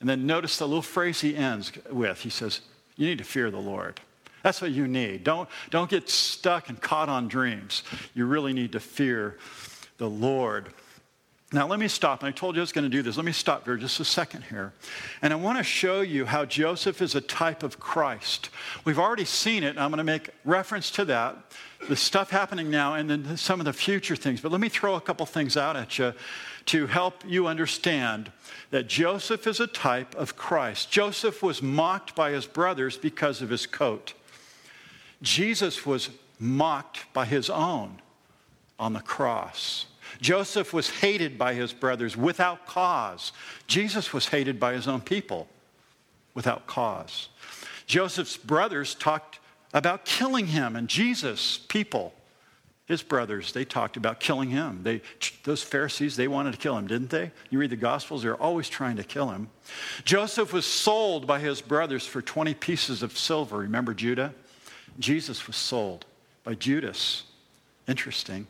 [0.00, 2.20] And then notice the little phrase he ends with.
[2.20, 2.60] He says,
[2.96, 4.00] You need to fear the Lord.
[4.42, 5.24] That's what you need.
[5.24, 7.84] Don't, don't get stuck and caught on dreams.
[8.14, 9.38] You really need to fear
[9.98, 10.72] the Lord.
[11.54, 12.24] Now, let me stop.
[12.24, 13.16] I told you I was going to do this.
[13.16, 14.72] Let me stop here just a second here.
[15.20, 18.48] And I want to show you how Joseph is a type of Christ.
[18.86, 21.36] We've already seen it, I'm going to make reference to that,
[21.90, 24.40] the stuff happening now, and then some of the future things.
[24.40, 26.14] But let me throw a couple things out at you
[26.66, 28.32] to help you understand
[28.70, 30.90] that Joseph is a type of Christ.
[30.90, 34.14] Joseph was mocked by his brothers because of his coat.
[35.20, 38.00] Jesus was mocked by his own
[38.78, 39.86] on the cross.
[40.22, 43.32] Joseph was hated by his brothers without cause.
[43.66, 45.48] Jesus was hated by his own people
[46.32, 47.28] without cause.
[47.86, 49.40] Joseph's brothers talked
[49.74, 52.14] about killing him, and Jesus' people,
[52.86, 54.84] his brothers, they talked about killing him.
[54.84, 55.02] They,
[55.42, 57.32] those Pharisees, they wanted to kill him, didn't they?
[57.50, 59.48] You read the Gospels, they're always trying to kill him.
[60.04, 63.58] Joseph was sold by his brothers for 20 pieces of silver.
[63.58, 64.32] Remember Judah?
[65.00, 66.06] Jesus was sold
[66.44, 67.24] by Judas.
[67.88, 68.46] Interesting.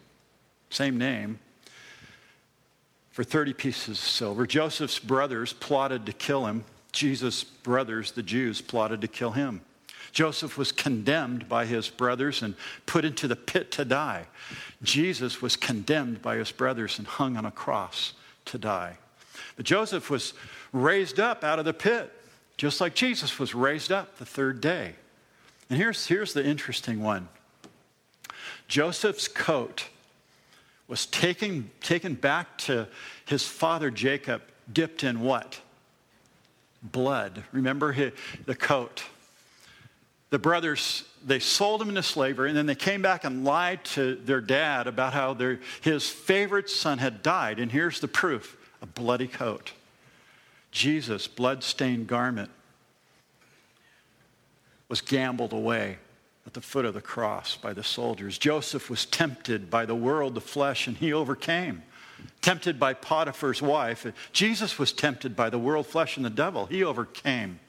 [0.69, 1.39] Same name.
[3.13, 4.47] For 30 pieces of silver.
[4.47, 6.65] Joseph's brothers plotted to kill him.
[6.93, 9.61] Jesus' brothers, the Jews, plotted to kill him.
[10.13, 14.27] Joseph was condemned by his brothers and put into the pit to die.
[14.83, 18.13] Jesus was condemned by his brothers and hung on a cross
[18.47, 18.99] to die.
[19.57, 20.35] But Joseph was
[20.73, 22.13] raised up out of the pit,
[22.57, 24.95] just like Jesus was raised up the third day.
[25.71, 27.29] And here's, here's the interesting one
[28.69, 29.89] Joseph's coat
[30.93, 32.87] was taken, taken back to
[33.25, 35.59] his father Jacob, dipped in what?
[36.83, 37.45] Blood.
[37.51, 38.13] Remember his,
[38.45, 39.03] the coat.
[40.29, 44.17] The brothers, they sold him into slavery, and then they came back and lied to
[44.17, 47.59] their dad about how their, his favorite son had died.
[47.59, 49.73] And here's the proof a bloody coat.
[50.73, 52.51] Jesus' blood-stained garment
[54.91, 55.97] was gambled away
[56.47, 58.39] at the foot of the cross by the soldiers.
[58.39, 61.83] Joseph was tempted by the world, the flesh, and he overcame.
[62.41, 64.07] Tempted by Potiphar's wife.
[64.33, 66.67] Jesus was tempted by the world, flesh, and the devil.
[66.67, 67.61] He overcame.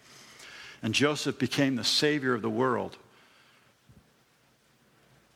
[0.81, 2.97] And Joseph became the savior of the world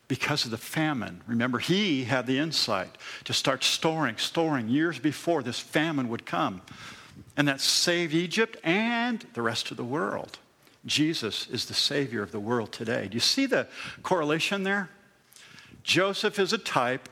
[0.08, 1.20] because of the famine.
[1.26, 6.62] Remember, he had the insight to start storing, storing years before this famine would come.
[7.36, 10.38] And that saved Egypt and the rest of the world.
[10.88, 13.08] Jesus is the Savior of the world today.
[13.08, 13.66] Do you see the
[14.02, 14.90] correlation there?
[15.82, 17.08] Joseph is a type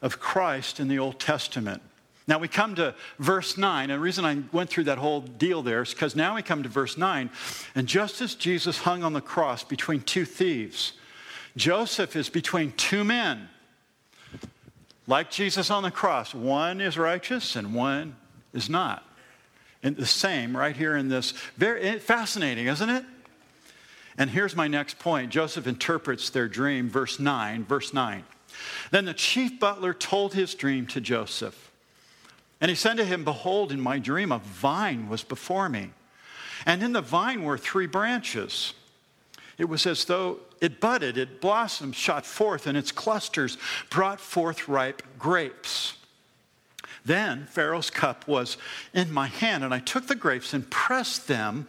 [0.00, 1.82] of Christ in the Old Testament.
[2.26, 5.62] Now we come to verse 9, and the reason I went through that whole deal
[5.62, 7.28] there is because now we come to verse 9,
[7.74, 10.94] and just as Jesus hung on the cross between two thieves,
[11.56, 13.48] Joseph is between two men.
[15.06, 18.16] Like Jesus on the cross, one is righteous and one
[18.54, 19.04] is not.
[19.82, 21.32] And the same right here in this.
[21.58, 23.04] Very eh, fascinating, isn't it?
[24.16, 27.64] And here's my next point Joseph interprets their dream, verse 9.
[27.64, 28.24] Verse 9.
[28.90, 31.72] Then the chief butler told his dream to Joseph.
[32.60, 35.90] And he said to him, Behold, in my dream, a vine was before me.
[36.64, 38.74] And in the vine were three branches.
[39.58, 43.58] It was as though it budded, it blossomed, shot forth, and its clusters
[43.90, 45.94] brought forth ripe grapes.
[47.04, 48.56] Then Pharaoh's cup was
[48.94, 51.66] in my hand, and I took the grapes and pressed them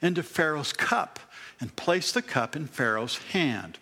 [0.00, 1.20] into Pharaoh's cup
[1.60, 3.78] and place the cup in Pharaoh's hand.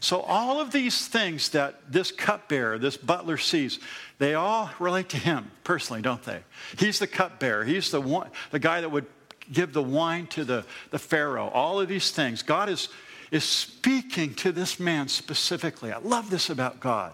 [0.00, 3.80] So, all of these things that this cupbearer, this butler sees,
[4.18, 6.40] they all relate to him personally, don't they?
[6.78, 7.64] He's the cupbearer.
[7.64, 9.06] He's the, one, the guy that would
[9.52, 11.48] give the wine to the, the Pharaoh.
[11.48, 12.42] All of these things.
[12.42, 12.88] God is,
[13.32, 15.92] is speaking to this man specifically.
[15.92, 17.12] I love this about God.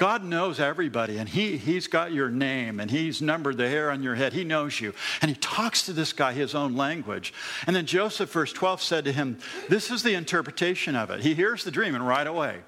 [0.00, 4.02] God knows everybody, and he, He's got your name, and He's numbered the hair on
[4.02, 4.32] your head.
[4.32, 4.94] He knows you.
[5.20, 7.34] And He talks to this guy his own language.
[7.66, 11.20] And then Joseph, verse 12, said to him, This is the interpretation of it.
[11.20, 12.60] He hears the dream, and right away.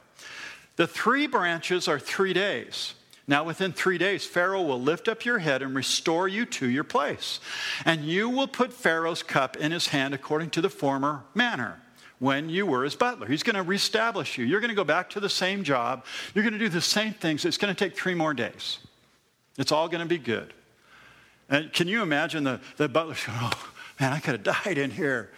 [0.77, 2.93] The three branches are three days.
[3.27, 6.85] Now, within three days, Pharaoh will lift up your head and restore you to your
[6.85, 7.41] place.
[7.87, 11.82] And you will put Pharaoh's cup in his hand according to the former manner
[12.23, 13.27] when you were his butler.
[13.27, 14.45] He's going to reestablish you.
[14.45, 16.05] You're going to go back to the same job.
[16.35, 17.45] You're going to do the same things.
[17.45, 18.79] It's going to take three more days.
[19.59, 20.55] It's all going to be good.
[21.51, 24.93] And can you imagine the, the butler saying, Oh, man, I could have died in
[24.93, 25.31] here.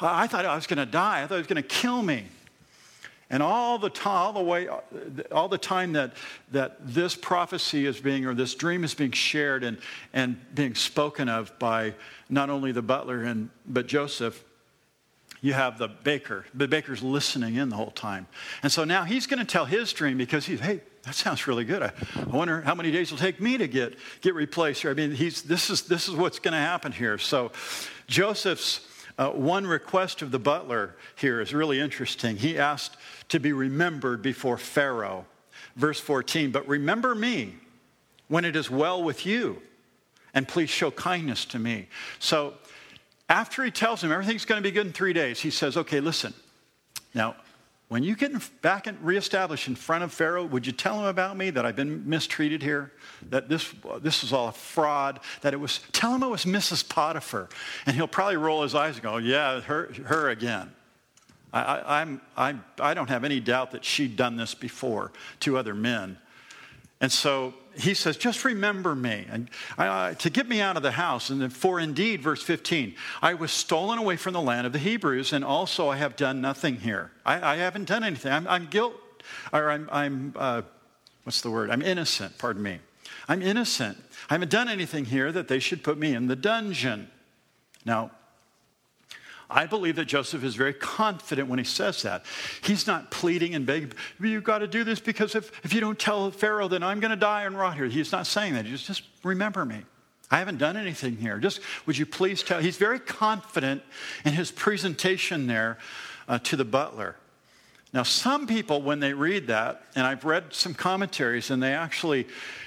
[0.00, 1.22] I thought I was going to die.
[1.22, 2.24] I thought he was going to kill me.
[3.30, 4.68] And all the time, all the way,
[5.30, 6.14] all the time that,
[6.50, 9.78] that this prophecy is being, or this dream is being shared and,
[10.12, 11.94] and being spoken of by
[12.28, 14.42] not only the butler and but Joseph,
[15.40, 16.44] you have the baker.
[16.54, 18.26] The baker's listening in the whole time.
[18.62, 21.64] And so now he's going to tell his dream because he's, hey, that sounds really
[21.64, 21.82] good.
[21.82, 24.90] I, I wonder how many days it'll take me to get, get replaced here.
[24.90, 27.18] I mean, he's, this, is, this is what's going to happen here.
[27.18, 27.52] So
[28.06, 28.86] Joseph's
[29.18, 32.36] uh, one request of the butler here is really interesting.
[32.36, 32.96] He asked
[33.28, 35.26] to be remembered before Pharaoh.
[35.76, 37.54] Verse 14, but remember me
[38.28, 39.60] when it is well with you,
[40.32, 41.88] and please show kindness to me.
[42.18, 42.54] So
[43.28, 46.00] after he tells him everything's going to be good in three days, he says, okay,
[46.00, 46.32] listen.
[47.14, 47.36] Now,
[47.88, 51.36] when you get back and reestablished in front of Pharaoh, would you tell him about
[51.36, 52.92] me that I've been mistreated here?
[53.30, 55.20] That this, this was all a fraud?
[55.42, 56.88] That it was, tell him it was Mrs.
[56.88, 57.48] Potiphar.
[57.86, 60.72] And he'll probably roll his eyes and go, yeah, her, her again.
[61.52, 65.56] I, I, I'm, I, I don't have any doubt that she'd done this before to
[65.56, 66.18] other men.
[67.00, 70.92] And so he says, just remember me and uh, to get me out of the
[70.92, 71.28] house.
[71.28, 75.32] And for indeed, verse 15, I was stolen away from the land of the Hebrews,
[75.32, 77.10] and also I have done nothing here.
[77.24, 78.32] I, I haven't done anything.
[78.32, 78.94] I'm, I'm guilt,
[79.52, 80.62] or I'm, I'm uh,
[81.24, 81.70] what's the word?
[81.70, 82.78] I'm innocent, pardon me.
[83.28, 83.98] I'm innocent.
[84.30, 87.10] I haven't done anything here that they should put me in the dungeon.
[87.84, 88.10] Now,
[89.48, 92.24] I believe that Joseph is very confident when he says that.
[92.62, 95.98] He's not pleading and begging, you've got to do this because if, if you don't
[95.98, 97.86] tell Pharaoh, then I'm going to die and rot here.
[97.86, 98.66] He's not saying that.
[98.66, 99.82] He's just, remember me.
[100.30, 101.38] I haven't done anything here.
[101.38, 102.60] Just would you please tell?
[102.60, 103.82] He's very confident
[104.24, 105.78] in his presentation there
[106.28, 107.14] uh, to the butler.
[107.92, 112.26] Now, some people, when they read that, and I've read some commentaries, and they actually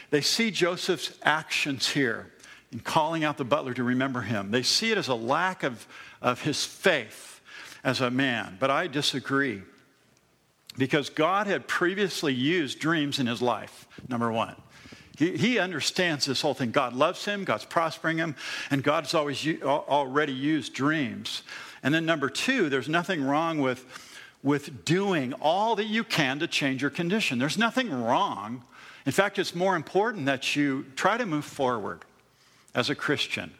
[0.09, 2.31] they see Joseph's actions here
[2.71, 4.51] in calling out the butler to remember him.
[4.51, 5.87] They see it as a lack of
[6.21, 7.41] of his faith
[7.83, 8.57] as a man.
[8.59, 9.61] But I disagree
[10.77, 14.55] because God had previously used dreams in his life, number one.
[15.17, 16.71] He, understands this whole thing.
[16.71, 18.37] God loves him, God's prospering him,
[18.71, 21.43] and God's always already used dreams.
[21.83, 23.85] And then number two, there's nothing wrong with,
[24.43, 27.37] with doing all that you can to change your condition.
[27.37, 28.63] There's nothing wrong.
[29.05, 32.05] In fact, it's more important that you try to move forward
[32.73, 33.51] as a Christian.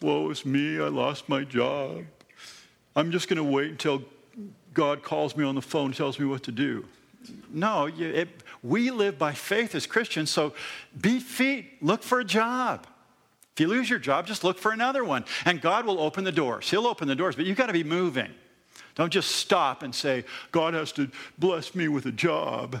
[0.00, 2.04] Woe is me, I lost my job.
[2.96, 4.02] I'm just going to wait until
[4.72, 6.84] God calls me on the phone and tells me what to do.
[7.50, 8.28] No, it,
[8.62, 10.52] we live by faith as Christians, so
[11.00, 12.86] be feet, look for a job.
[13.54, 15.24] If you lose your job, just look for another one.
[15.44, 16.68] And God will open the doors.
[16.68, 18.30] He'll open the doors, but you've got to be moving.
[18.96, 22.80] Don't just stop and say, God has to bless me with a job.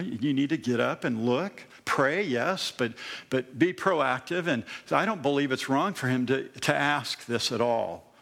[0.00, 1.64] You need to get up and look.
[1.84, 2.94] Pray, yes, but,
[3.28, 4.46] but be proactive.
[4.46, 8.12] And I don't believe it's wrong for him to, to ask this at all.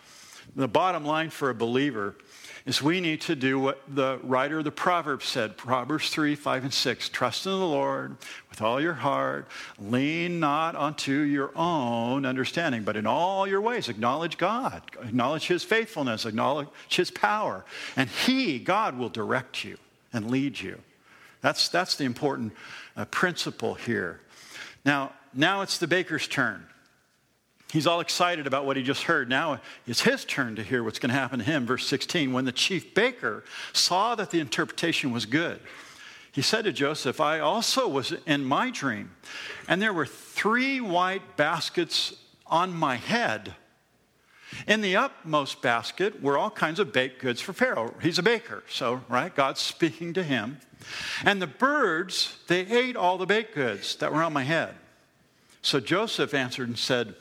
[0.57, 2.17] The bottom line for a believer
[2.67, 6.65] is we need to do what the writer of the Proverbs said Proverbs 3, 5,
[6.65, 7.09] and 6.
[7.09, 8.17] Trust in the Lord
[8.49, 9.49] with all your heart.
[9.79, 14.83] Lean not unto your own understanding, but in all your ways acknowledge God.
[15.03, 17.65] Acknowledge His faithfulness, acknowledge His power.
[17.97, 19.79] And He, God, will direct you
[20.13, 20.81] and lead you.
[21.41, 22.53] That's, that's the important
[22.97, 24.21] uh, principle here.
[24.85, 26.67] Now, now it's the baker's turn.
[27.73, 29.29] He's all excited about what he just heard.
[29.29, 31.67] Now it's his turn to hear what's going to happen to him.
[31.67, 35.61] Verse 16 When the chief baker saw that the interpretation was good,
[36.33, 39.13] he said to Joseph, I also was in my dream,
[39.69, 42.15] and there were three white baskets
[42.47, 43.55] on my head.
[44.67, 47.95] In the upmost basket were all kinds of baked goods for Pharaoh.
[48.03, 49.35] He's a baker, so, right?
[49.35, 50.59] God's speaking to him.
[51.25, 54.75] And the birds, they ate all the baked goods that were on my head.
[55.63, 57.15] So Joseph answered and said,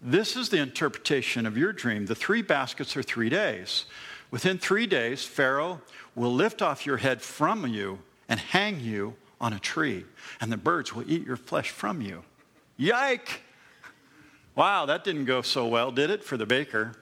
[0.00, 2.06] This is the interpretation of your dream.
[2.06, 3.86] The three baskets are three days.
[4.30, 5.80] Within three days, Pharaoh
[6.14, 10.04] will lift off your head from you and hang you on a tree,
[10.40, 12.22] and the birds will eat your flesh from you.
[12.76, 13.42] Yike!
[14.60, 16.92] Wow, that didn't go so well, did it, for the baker?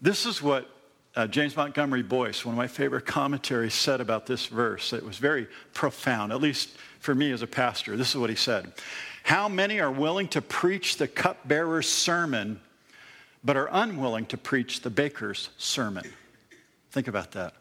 [0.00, 0.66] This is what
[1.14, 4.94] uh, James Montgomery Boice, one of my favorite commentaries, said about this verse.
[4.94, 7.94] It was very profound, at least for me as a pastor.
[7.94, 8.72] This is what he said
[9.24, 12.58] How many are willing to preach the cupbearer's sermon,
[13.44, 16.10] but are unwilling to preach the baker's sermon?
[16.90, 17.52] Think about that.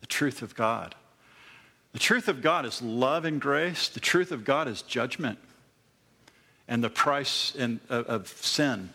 [0.00, 0.96] The truth of God.
[1.92, 5.38] The truth of God is love and grace, the truth of God is judgment
[6.68, 8.90] and the price in, of, of sin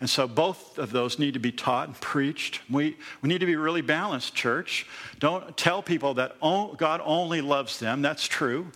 [0.00, 2.60] and so both of those need to be taught and preached.
[2.70, 4.86] We, we need to be really balanced, church.
[5.18, 8.00] Don't tell people that God only loves them.
[8.00, 8.70] That's true.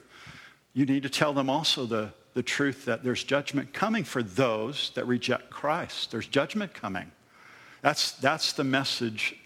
[0.74, 4.90] You need to tell them also the, the truth that there's judgment coming for those
[4.94, 6.10] that reject Christ.
[6.10, 7.12] There's judgment coming.
[7.82, 9.36] That's, that's the message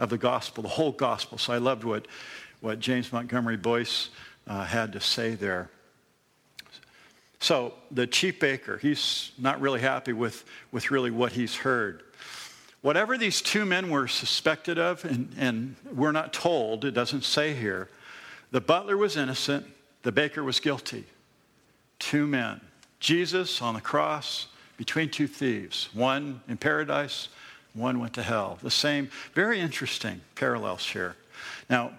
[0.00, 1.38] of the gospel, the whole gospel.
[1.38, 2.08] So I loved what,
[2.60, 4.08] what James Montgomery Boice
[4.48, 5.70] uh, had to say there.
[7.40, 12.02] So the chief baker, he's not really happy with, with really what he's heard.
[12.82, 17.54] Whatever these two men were suspected of, and, and we're not told, it doesn't say
[17.54, 17.88] here,
[18.52, 19.66] The butler was innocent,
[20.02, 21.04] the baker was guilty.
[21.98, 22.60] Two men.
[23.00, 27.28] Jesus on the cross between two thieves, one in paradise,
[27.74, 28.58] one went to hell.
[28.62, 31.16] The same, very interesting parallels here.
[31.68, 31.92] Now,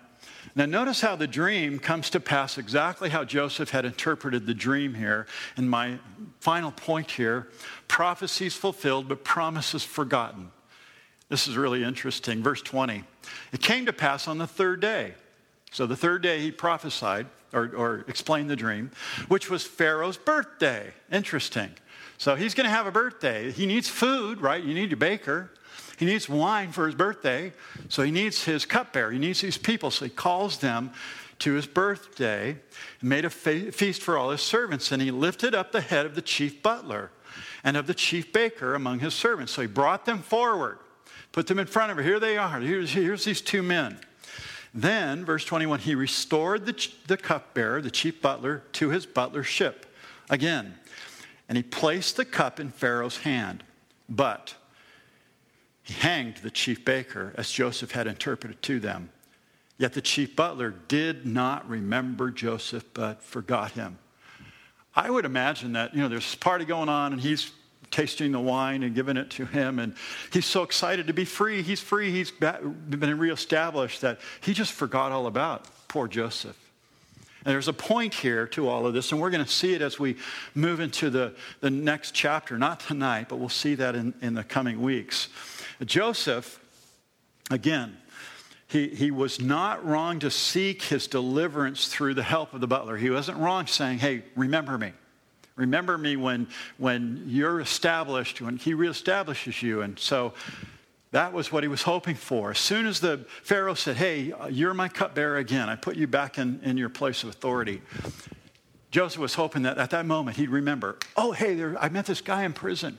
[0.55, 4.93] now, notice how the dream comes to pass exactly how Joseph had interpreted the dream
[4.93, 5.27] here.
[5.55, 5.99] And my
[6.39, 7.47] final point here
[7.87, 10.51] prophecies fulfilled, but promises forgotten.
[11.29, 12.43] This is really interesting.
[12.43, 13.03] Verse 20.
[13.53, 15.13] It came to pass on the third day.
[15.71, 18.91] So, the third day he prophesied or, or explained the dream,
[19.29, 20.91] which was Pharaoh's birthday.
[21.09, 21.69] Interesting.
[22.17, 23.51] So, he's going to have a birthday.
[23.51, 24.61] He needs food, right?
[24.61, 25.49] You need your baker.
[26.01, 27.53] He needs wine for his birthday,
[27.87, 29.11] so he needs his cupbearer.
[29.11, 30.93] He needs these people, so he calls them
[31.37, 32.57] to his birthday
[33.01, 34.91] and made a feast for all his servants.
[34.91, 37.11] And he lifted up the head of the chief butler
[37.63, 39.51] and of the chief baker among his servants.
[39.51, 40.79] So he brought them forward,
[41.33, 42.03] put them in front of him.
[42.03, 42.59] Here they are.
[42.59, 43.99] Here's, here's these two men.
[44.73, 49.83] Then, verse 21, he restored the, the cupbearer, the chief butler, to his butlership
[50.31, 50.79] again.
[51.47, 53.63] And he placed the cup in Pharaoh's hand.
[54.09, 54.55] But
[55.91, 59.09] he hanged the chief baker as Joseph had interpreted to them.
[59.77, 63.97] Yet the chief butler did not remember Joseph, but forgot him.
[64.95, 67.51] I would imagine that, you know, there's a party going on and he's
[67.89, 69.79] tasting the wine and giving it to him.
[69.79, 69.95] And
[70.31, 71.61] he's so excited to be free.
[71.61, 72.09] He's free.
[72.11, 76.57] He's been reestablished that he just forgot all about poor Joseph.
[77.43, 79.81] And there's a point here to all of this, and we're going to see it
[79.81, 80.15] as we
[80.53, 82.57] move into the, the next chapter.
[82.57, 85.27] Not tonight, but we'll see that in, in the coming weeks.
[85.85, 86.59] Joseph,
[87.49, 87.97] again,
[88.67, 92.95] he, he was not wrong to seek his deliverance through the help of the butler.
[92.95, 94.93] He wasn't wrong saying, hey, remember me.
[95.57, 99.81] Remember me when, when you're established, when he reestablishes you.
[99.81, 100.33] And so
[101.11, 102.51] that was what he was hoping for.
[102.51, 106.37] As soon as the Pharaoh said, hey, you're my cupbearer again, I put you back
[106.37, 107.81] in, in your place of authority.
[108.91, 112.21] Joseph was hoping that at that moment he'd remember, oh, hey, there, I met this
[112.21, 112.97] guy in prison.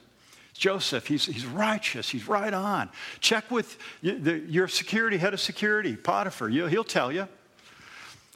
[0.55, 2.91] Joseph, he's, he's righteous, he's right on.
[3.21, 7.27] Check with your security, head of security, Potiphar, he'll tell you.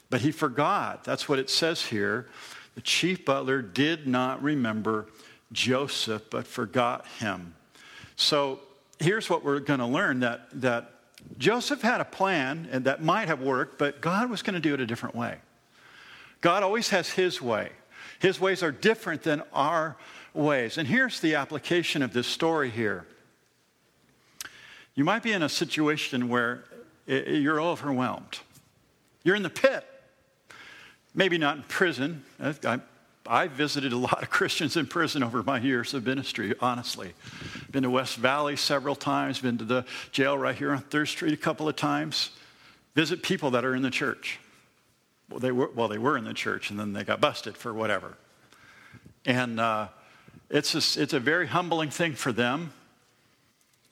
[0.09, 1.05] But he forgot.
[1.05, 2.29] That's what it says here.
[2.75, 5.07] The chief butler did not remember
[5.53, 7.55] Joseph, but forgot him.
[8.17, 8.61] So
[8.99, 10.93] here's what we're going to learn that, that
[11.39, 14.75] Joseph had a plan and that might have worked, but God was going to do
[14.75, 15.39] it a different way.
[16.41, 17.71] God always has his way.
[18.19, 19.97] His ways are different than our
[20.37, 20.78] ways.
[20.78, 23.07] And here's the application of this story here.
[24.95, 26.64] You might be in a situation where
[27.07, 28.39] you're overwhelmed.
[29.22, 29.87] You're in the pit.
[31.14, 32.24] Maybe not in prison.
[32.41, 32.80] I,
[33.26, 37.12] I visited a lot of Christians in prison over my years of ministry, honestly.
[37.70, 41.32] Been to West Valley several times, been to the jail right here on Third Street
[41.32, 42.30] a couple of times.
[42.95, 44.39] Visit people that are in the church.
[45.28, 47.74] Well, they were, well, they were in the church and then they got busted for
[47.74, 48.16] whatever.
[49.24, 49.89] And uh,
[50.51, 52.72] it's a, it's a very humbling thing for them.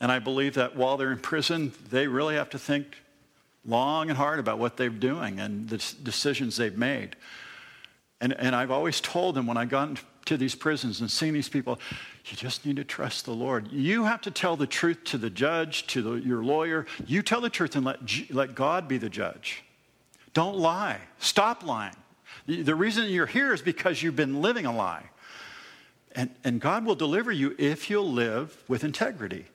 [0.00, 2.96] And I believe that while they're in prison, they really have to think
[3.64, 7.16] long and hard about what they're doing and the decisions they've made.
[8.20, 11.48] And, and I've always told them when I got into these prisons and seen these
[11.48, 11.78] people,
[12.26, 13.70] you just need to trust the Lord.
[13.70, 16.86] You have to tell the truth to the judge, to the, your lawyer.
[17.06, 17.98] You tell the truth and let,
[18.30, 19.62] let God be the judge.
[20.32, 21.00] Don't lie.
[21.18, 21.94] Stop lying.
[22.46, 25.04] The, the reason you're here is because you've been living a lie.
[26.14, 29.46] And, and God will deliver you if you'll live with integrity.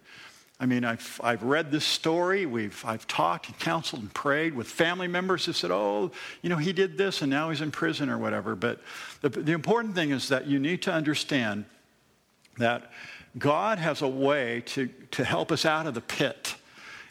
[0.60, 2.46] I mean, I've, I've read this story.
[2.46, 6.58] We've, I've talked and counseled and prayed with family members who said, oh, you know,
[6.58, 8.56] he did this and now he's in prison or whatever.
[8.56, 8.82] But
[9.22, 11.64] the, the important thing is that you need to understand
[12.58, 12.92] that
[13.38, 16.56] God has a way to, to help us out of the pit.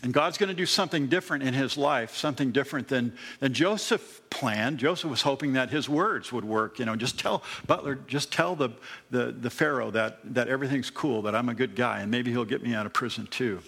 [0.03, 4.21] And God's going to do something different in his life, something different than, than Joseph
[4.31, 4.79] planned.
[4.79, 6.79] Joseph was hoping that his words would work.
[6.79, 8.71] You know, just tell Butler, just tell the,
[9.11, 12.45] the, the Pharaoh that, that everything's cool, that I'm a good guy, and maybe he'll
[12.45, 13.61] get me out of prison too.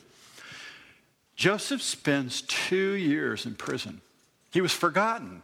[1.34, 4.00] Joseph spends two years in prison.
[4.52, 5.42] He was forgotten.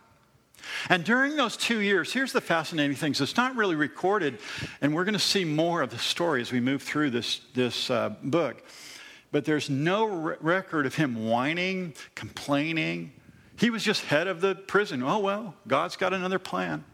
[0.88, 3.20] And during those two years, here's the fascinating things.
[3.20, 4.38] It's not really recorded,
[4.80, 7.90] and we're going to see more of the story as we move through this, this
[7.90, 8.62] uh, book
[9.36, 13.12] but there's no re- record of him whining, complaining.
[13.56, 15.02] He was just head of the prison.
[15.02, 16.84] Oh, well, God's got another plan.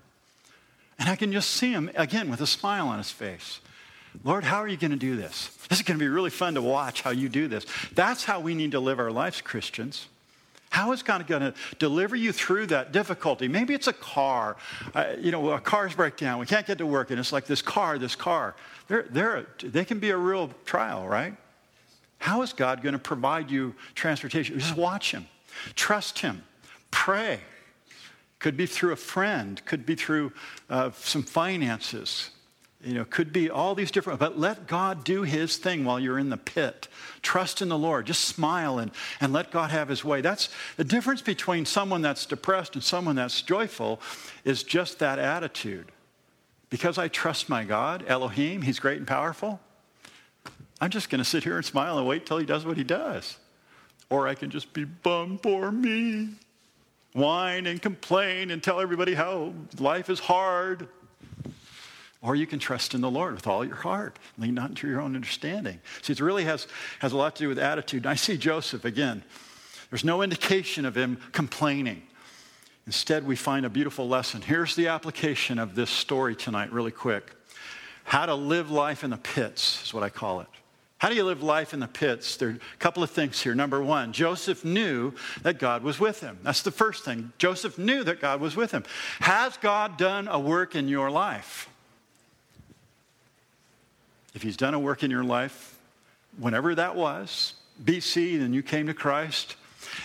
[0.99, 3.61] And I can just see him again with a smile on his face.
[4.25, 5.57] Lord, how are you going to do this?
[5.69, 7.65] This is going to be really fun to watch how you do this.
[7.95, 10.09] That's how we need to live our lives, Christians.
[10.71, 13.47] How is God going to deliver you through that difficulty?
[13.47, 14.57] Maybe it's a car.
[14.97, 16.41] Uh, you know, a car's break down.
[16.41, 18.57] We can't get to work, and it's like this car, this car.
[18.89, 21.37] They're, they're, they can be a real trial, right?
[22.23, 24.57] How is God going to provide you transportation?
[24.57, 25.27] Just watch Him,
[25.75, 26.45] trust Him,
[26.93, 27.41] pray.
[28.39, 30.33] could be through a friend, could be through
[30.71, 32.31] uh, some finances,
[32.85, 36.19] you know, could be all these different, but let God do his thing while you're
[36.19, 36.87] in the pit.
[37.23, 38.07] Trust in the Lord.
[38.07, 40.21] Just smile and, and let God have his way.
[40.21, 44.01] That's the difference between someone that's depressed and someone that's joyful
[44.45, 45.91] is just that attitude.
[46.71, 49.61] Because I trust my God, Elohim, he's great and powerful,
[50.83, 52.83] I'm just going to sit here and smile and wait till he does what he
[52.83, 53.37] does.
[54.11, 56.31] Or I can just be bum for me,
[57.13, 60.89] whine and complain and tell everybody how life is hard.
[62.21, 65.01] Or you can trust in the Lord with all your heart, lean not into your
[65.01, 65.79] own understanding.
[66.03, 66.67] See, it really has,
[66.99, 68.03] has a lot to do with attitude.
[68.03, 69.23] And I see Joseph again.
[69.91, 72.03] There's no indication of him complaining.
[72.87, 74.43] Instead, we find a beautiful lesson.
[74.43, 77.37] Here's the application of this story tonight, really quick.
[78.03, 80.49] How to live life in the pits is what I call it.
[81.03, 82.37] How do you live life in the pits?
[82.37, 83.57] There are a couple of things here.
[83.57, 86.39] Number one, Joseph knew that God was with him.
[86.45, 87.33] That's the first thing.
[87.39, 88.85] Joseph knew that God was with him.
[89.19, 91.69] Has God done a work in your life?
[94.33, 95.77] If he's done a work in your life,
[96.39, 99.57] whenever that was, BC, then you came to Christ,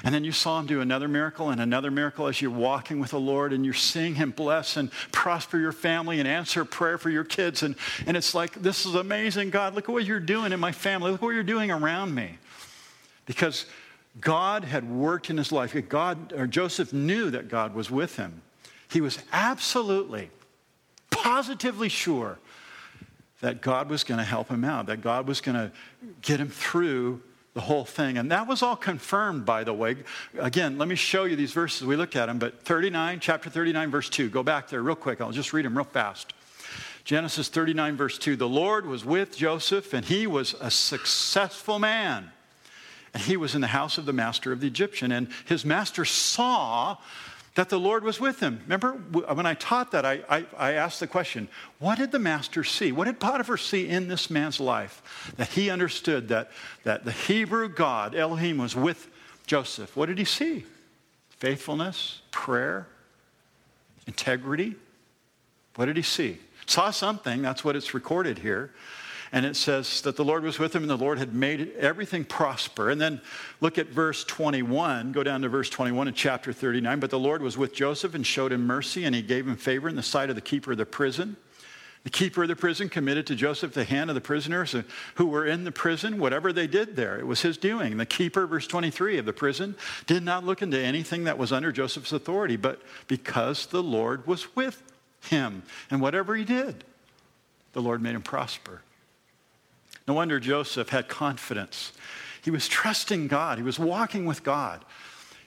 [0.03, 3.11] and then you saw him do another miracle and another miracle as you're walking with
[3.11, 7.09] the Lord and you're seeing him bless and prosper your family and answer prayer for
[7.09, 7.63] your kids.
[7.63, 7.75] And,
[8.05, 9.75] and it's like, this is amazing, God.
[9.75, 11.11] Look at what you're doing in my family.
[11.11, 12.37] Look what you're doing around me.
[13.25, 13.65] Because
[14.19, 15.75] God had worked in his life.
[15.89, 18.41] God, or Joseph knew that God was with him.
[18.89, 20.29] He was absolutely,
[21.11, 22.39] positively sure
[23.41, 25.71] that God was going to help him out, that God was going to
[26.21, 27.21] get him through
[27.57, 28.19] the whole thing.
[28.19, 29.97] And that was all confirmed, by the way.
[30.37, 31.87] Again, let me show you these verses.
[31.87, 34.29] We looked at them, but 39, chapter 39, verse 2.
[34.29, 35.21] Go back there real quick.
[35.21, 36.33] I'll just read them real fast.
[37.03, 38.35] Genesis 39, verse 2.
[38.35, 42.29] The Lord was with Joseph, and he was a successful man.
[43.15, 45.11] And he was in the house of the master of the Egyptian.
[45.11, 46.97] And his master saw
[47.57, 48.61] that the Lord was with him.
[48.65, 51.47] Remember, uh, when I taught that, I, I, I, asked the question
[51.79, 52.91] what did the master see?
[52.91, 55.33] What did Potiphar see in this man's life?
[55.37, 56.51] That he understood that,
[56.83, 59.09] that the Hebrew God, Elohim, was with
[59.47, 59.97] Joseph.
[59.97, 60.65] What did he see?
[61.31, 62.87] Faithfulness, prayer,
[64.05, 64.75] integrity.
[65.77, 66.37] What did he see?
[66.67, 68.71] Saw something, that's what it's recorded here.
[69.31, 72.23] And it says that the Lord was with him and the Lord had made everything
[72.23, 72.89] prosper.
[72.89, 73.21] And then
[73.59, 75.11] look at verse 21.
[75.11, 76.99] Go down to verse 21 in chapter 39.
[76.99, 79.89] But the Lord was with Joseph and showed him mercy, and he gave him favor
[79.89, 81.35] in the sight of the keeper of the prison.
[82.03, 84.73] The keeper of the prison committed to Joseph the hand of the prisoners
[85.15, 87.19] who were in the prison, whatever they did there.
[87.19, 87.97] It was his doing.
[87.97, 89.75] The keeper, verse 23 of the prison,
[90.05, 94.55] did not look into anything that was under Joseph's authority, but because the Lord was
[94.55, 94.81] with
[95.23, 95.63] him.
[95.91, 96.85] And whatever he did,
[97.73, 98.83] the Lord made him prosper.
[100.07, 101.91] No wonder Joseph had confidence.
[102.41, 104.85] He was trusting God, he was walking with God.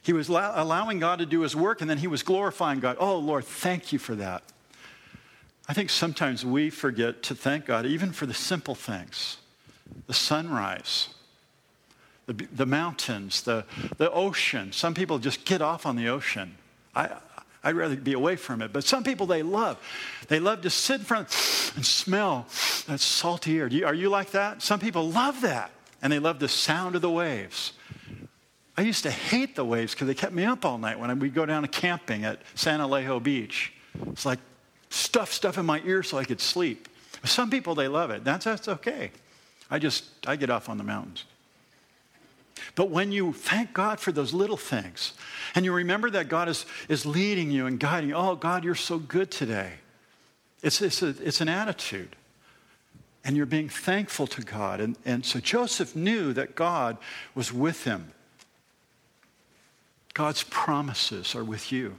[0.03, 2.97] He was allowing God to do his work, and then he was glorifying God.
[2.99, 4.43] Oh, Lord, thank you for that.
[5.69, 9.37] I think sometimes we forget to thank God even for the simple things
[10.07, 11.09] the sunrise,
[12.27, 13.65] the, the mountains, the,
[13.97, 14.73] the ocean.
[14.73, 16.57] Some people just get off on the ocean.
[16.95, 17.11] I,
[17.63, 18.73] I'd rather be away from it.
[18.73, 19.79] But some people they love.
[20.29, 21.29] They love to sit in front
[21.77, 22.47] and smell
[22.87, 23.67] that salty air.
[23.85, 24.63] Are you like that?
[24.63, 25.71] Some people love that.
[26.03, 27.75] And they love the sound of the waves.
[28.77, 31.35] I used to hate the waves because they kept me up all night when we'd
[31.35, 33.75] go down to camping at San Elijo Beach.
[34.07, 34.39] It's like
[34.89, 36.89] stuff stuff in my ear so I could sleep.
[37.25, 38.25] Some people they love it.
[38.25, 39.11] That's that's okay.
[39.71, 41.25] I just I get off on the mountains.
[42.75, 45.13] But when you thank God for those little things
[45.55, 48.75] and you remember that God is, is leading you and guiding you, oh, God, you're
[48.75, 49.73] so good today.
[50.63, 52.17] It's, it's, a, it's an attitude.
[53.25, 54.81] And you're being thankful to God.
[54.81, 56.97] And, and so Joseph knew that God
[57.35, 58.13] was with him.
[60.15, 61.97] God's promises are with you.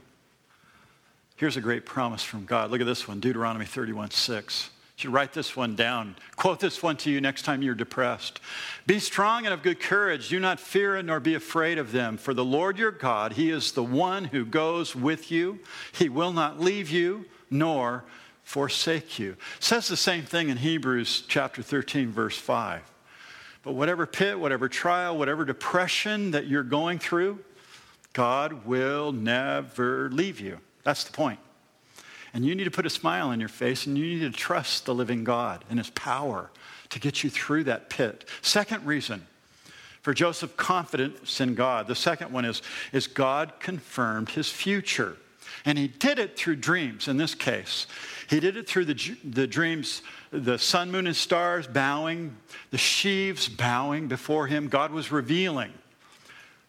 [1.36, 2.70] Here's a great promise from God.
[2.70, 6.16] Look at this one Deuteronomy 31 6 should write this one down.
[6.36, 8.40] Quote this one to you next time you're depressed.
[8.86, 10.28] Be strong and of good courage.
[10.28, 12.16] Do not fear nor be afraid of them.
[12.16, 15.60] For the Lord your God, He is the one who goes with you.
[15.92, 18.04] He will not leave you nor
[18.44, 19.36] forsake you.
[19.60, 22.82] Says the same thing in Hebrews chapter 13, verse 5.
[23.62, 27.38] But whatever pit, whatever trial, whatever depression that you're going through,
[28.12, 30.58] God will never leave you.
[30.82, 31.38] That's the point.
[32.34, 34.86] And you need to put a smile on your face and you need to trust
[34.86, 36.50] the living God and his power
[36.90, 38.24] to get you through that pit.
[38.40, 39.26] Second reason
[40.00, 42.62] for Joseph's confidence in God, the second one is,
[42.92, 45.16] is God confirmed his future.
[45.64, 47.86] And he did it through dreams in this case.
[48.28, 52.36] He did it through the, the dreams, the sun, moon, and stars bowing,
[52.70, 54.68] the sheaves bowing before him.
[54.68, 55.72] God was revealing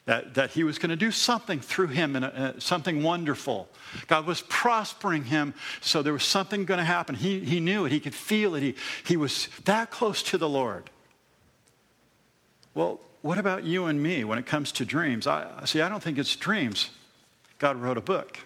[0.06, 3.70] that, that he was going to do something through him and uh, something wonderful.
[4.08, 7.16] God was prospering him, so there was something going to happen.
[7.16, 8.64] He, he knew it, he could feel it.
[8.64, 8.76] He,
[9.06, 10.90] he was that close to the Lord.
[12.74, 15.28] Well, what about you and me when it comes to dreams?
[15.28, 16.90] I, see, I don't think it's dreams.
[17.58, 18.40] God wrote a book.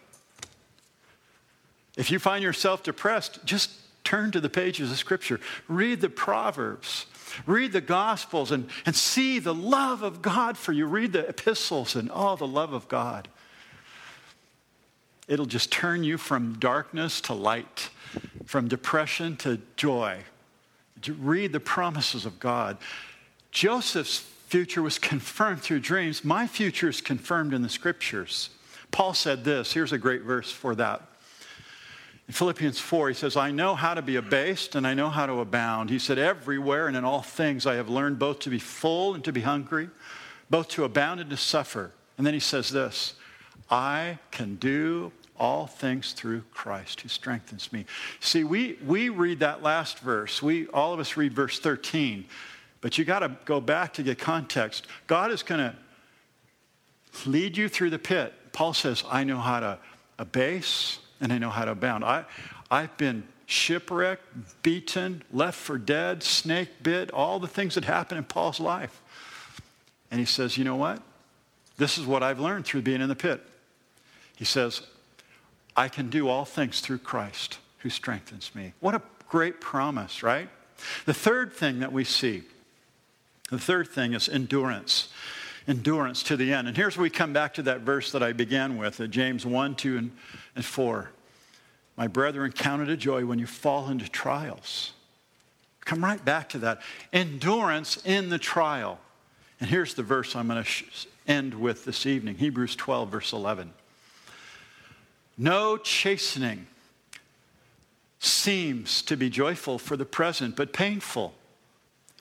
[1.95, 3.71] If you find yourself depressed, just
[4.03, 7.07] turn to the pages of Scripture, read the Proverbs,
[7.45, 10.85] read the Gospels, and, and see the love of God for you.
[10.85, 13.27] Read the epistles and all the love of God.
[15.27, 17.89] It'll just turn you from darkness to light,
[18.45, 20.19] from depression to joy.
[21.17, 22.77] Read the promises of God.
[23.51, 26.23] Joseph's future was confirmed through dreams.
[26.23, 28.49] My future is confirmed in the scriptures.
[28.91, 29.73] Paul said this.
[29.73, 31.01] Here's a great verse for that.
[32.27, 35.25] In Philippians 4, he says, I know how to be abased and I know how
[35.25, 35.89] to abound.
[35.89, 39.23] He said, Everywhere and in all things I have learned both to be full and
[39.23, 39.89] to be hungry,
[40.49, 41.91] both to abound and to suffer.
[42.17, 43.13] And then he says this
[43.69, 47.85] I can do all things through Christ who strengthens me.
[48.19, 50.41] See, we, we read that last verse.
[50.41, 52.25] We, all of us read verse 13,
[52.81, 54.87] but you got to go back to get context.
[55.05, 55.75] God is going to
[57.29, 58.33] lead you through the pit.
[58.51, 59.79] Paul says, I know how to
[60.17, 62.03] abase and I know how to abound.
[62.03, 62.25] I,
[62.69, 68.23] I've been shipwrecked, beaten, left for dead, snake bit, all the things that happened in
[68.25, 69.01] Paul's life.
[70.11, 71.01] And he says, You know what?
[71.77, 73.41] This is what I've learned through being in the pit.
[74.35, 74.81] He says,
[75.75, 78.73] I can do all things through Christ who strengthens me.
[78.79, 80.49] What a great promise, right?
[81.05, 82.43] The third thing that we see,
[83.49, 85.09] the third thing is endurance.
[85.67, 86.67] Endurance to the end.
[86.67, 89.45] And here's where we come back to that verse that I began with, uh, James
[89.45, 90.11] 1, 2, and
[90.57, 91.09] and 4.
[91.95, 94.91] My brethren, count it a joy when you fall into trials.
[95.85, 96.81] Come right back to that.
[97.13, 98.99] Endurance in the trial.
[99.59, 100.83] And here's the verse I'm going to
[101.27, 103.71] end with this evening Hebrews 12, verse 11.
[105.37, 106.67] No chastening
[108.19, 111.33] seems to be joyful for the present, but painful.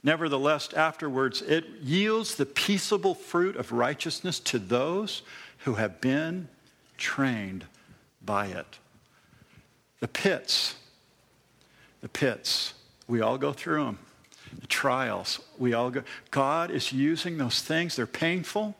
[0.02, 5.22] Nevertheless, afterwards, it yields the peaceable fruit of righteousness to those
[5.58, 6.48] who have been
[6.96, 7.64] trained
[8.24, 8.78] by it.
[10.00, 10.76] The pits,
[12.02, 12.74] the pits,
[13.08, 13.98] we all go through them.
[14.60, 16.02] The trials, we all go.
[16.30, 17.96] God is using those things.
[17.96, 18.76] They're painful,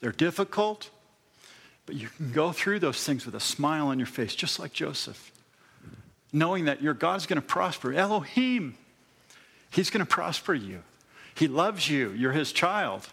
[0.00, 0.90] they're difficult,
[1.86, 4.72] but you can go through those things with a smile on your face, just like
[4.72, 5.32] Joseph,
[6.32, 7.92] knowing that your God's going to prosper.
[7.92, 8.76] Elohim,
[9.74, 10.82] He's going to prosper you.
[11.34, 12.10] He loves you.
[12.10, 13.08] You're His child.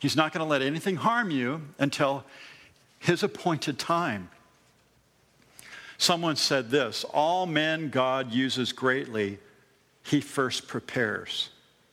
[0.00, 2.24] He's not going to let anything harm you until
[2.98, 4.28] His appointed time.
[6.02, 9.38] Someone said this All men God uses greatly,
[10.02, 11.50] he first prepares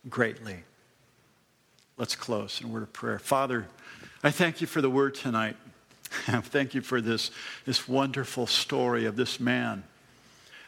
[0.08, 0.64] greatly.
[1.96, 3.20] Let's close in a word of prayer.
[3.20, 3.68] Father,
[4.24, 5.56] I thank you for the word tonight.
[6.10, 7.30] thank you for this,
[7.66, 9.84] this wonderful story of this man,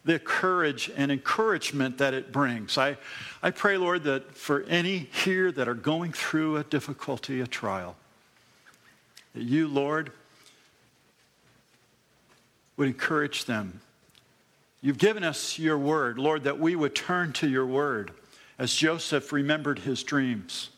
[0.05, 2.77] the courage and encouragement that it brings.
[2.77, 2.97] I,
[3.43, 7.97] I pray, Lord, that for any here that are going through a difficulty, a trial,
[9.35, 10.13] that you, Lord,
[12.77, 13.81] would encourage them.
[14.81, 18.11] You've given us your word, Lord, that we would turn to your word
[18.59, 20.71] as Joseph remembered his dreams.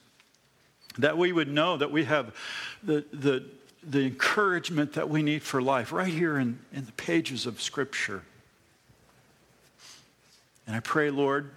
[0.99, 2.35] That we would know that we have
[2.83, 3.45] the, the,
[3.83, 8.23] the encouragement that we need for life right here in, in the pages of Scripture.
[10.67, 11.51] And I pray, Lord,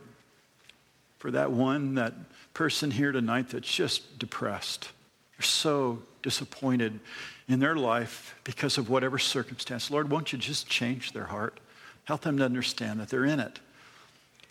[1.19, 2.13] for that one, that
[2.53, 4.89] person here tonight that's just depressed.
[5.37, 6.99] They're so disappointed
[7.47, 9.89] in their life because of whatever circumstance.
[9.89, 11.59] Lord, won't you just change their heart?
[12.05, 13.59] Help them to understand that they're in it.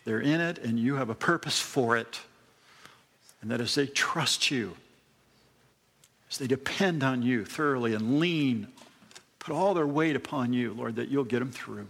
[0.05, 2.19] They're in it and you have a purpose for it.
[3.41, 4.75] And that as they trust you,
[6.31, 8.67] as they depend on you thoroughly and lean,
[9.39, 11.87] put all their weight upon you, Lord, that you'll get them through.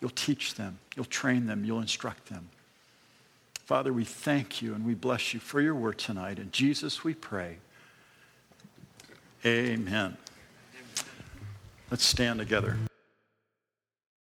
[0.00, 2.48] You'll teach them, you'll train them, you'll instruct them.
[3.64, 6.38] Father, we thank you and we bless you for your word tonight.
[6.38, 7.58] In Jesus, we pray.
[9.44, 10.16] Amen.
[11.90, 12.76] Let's stand together.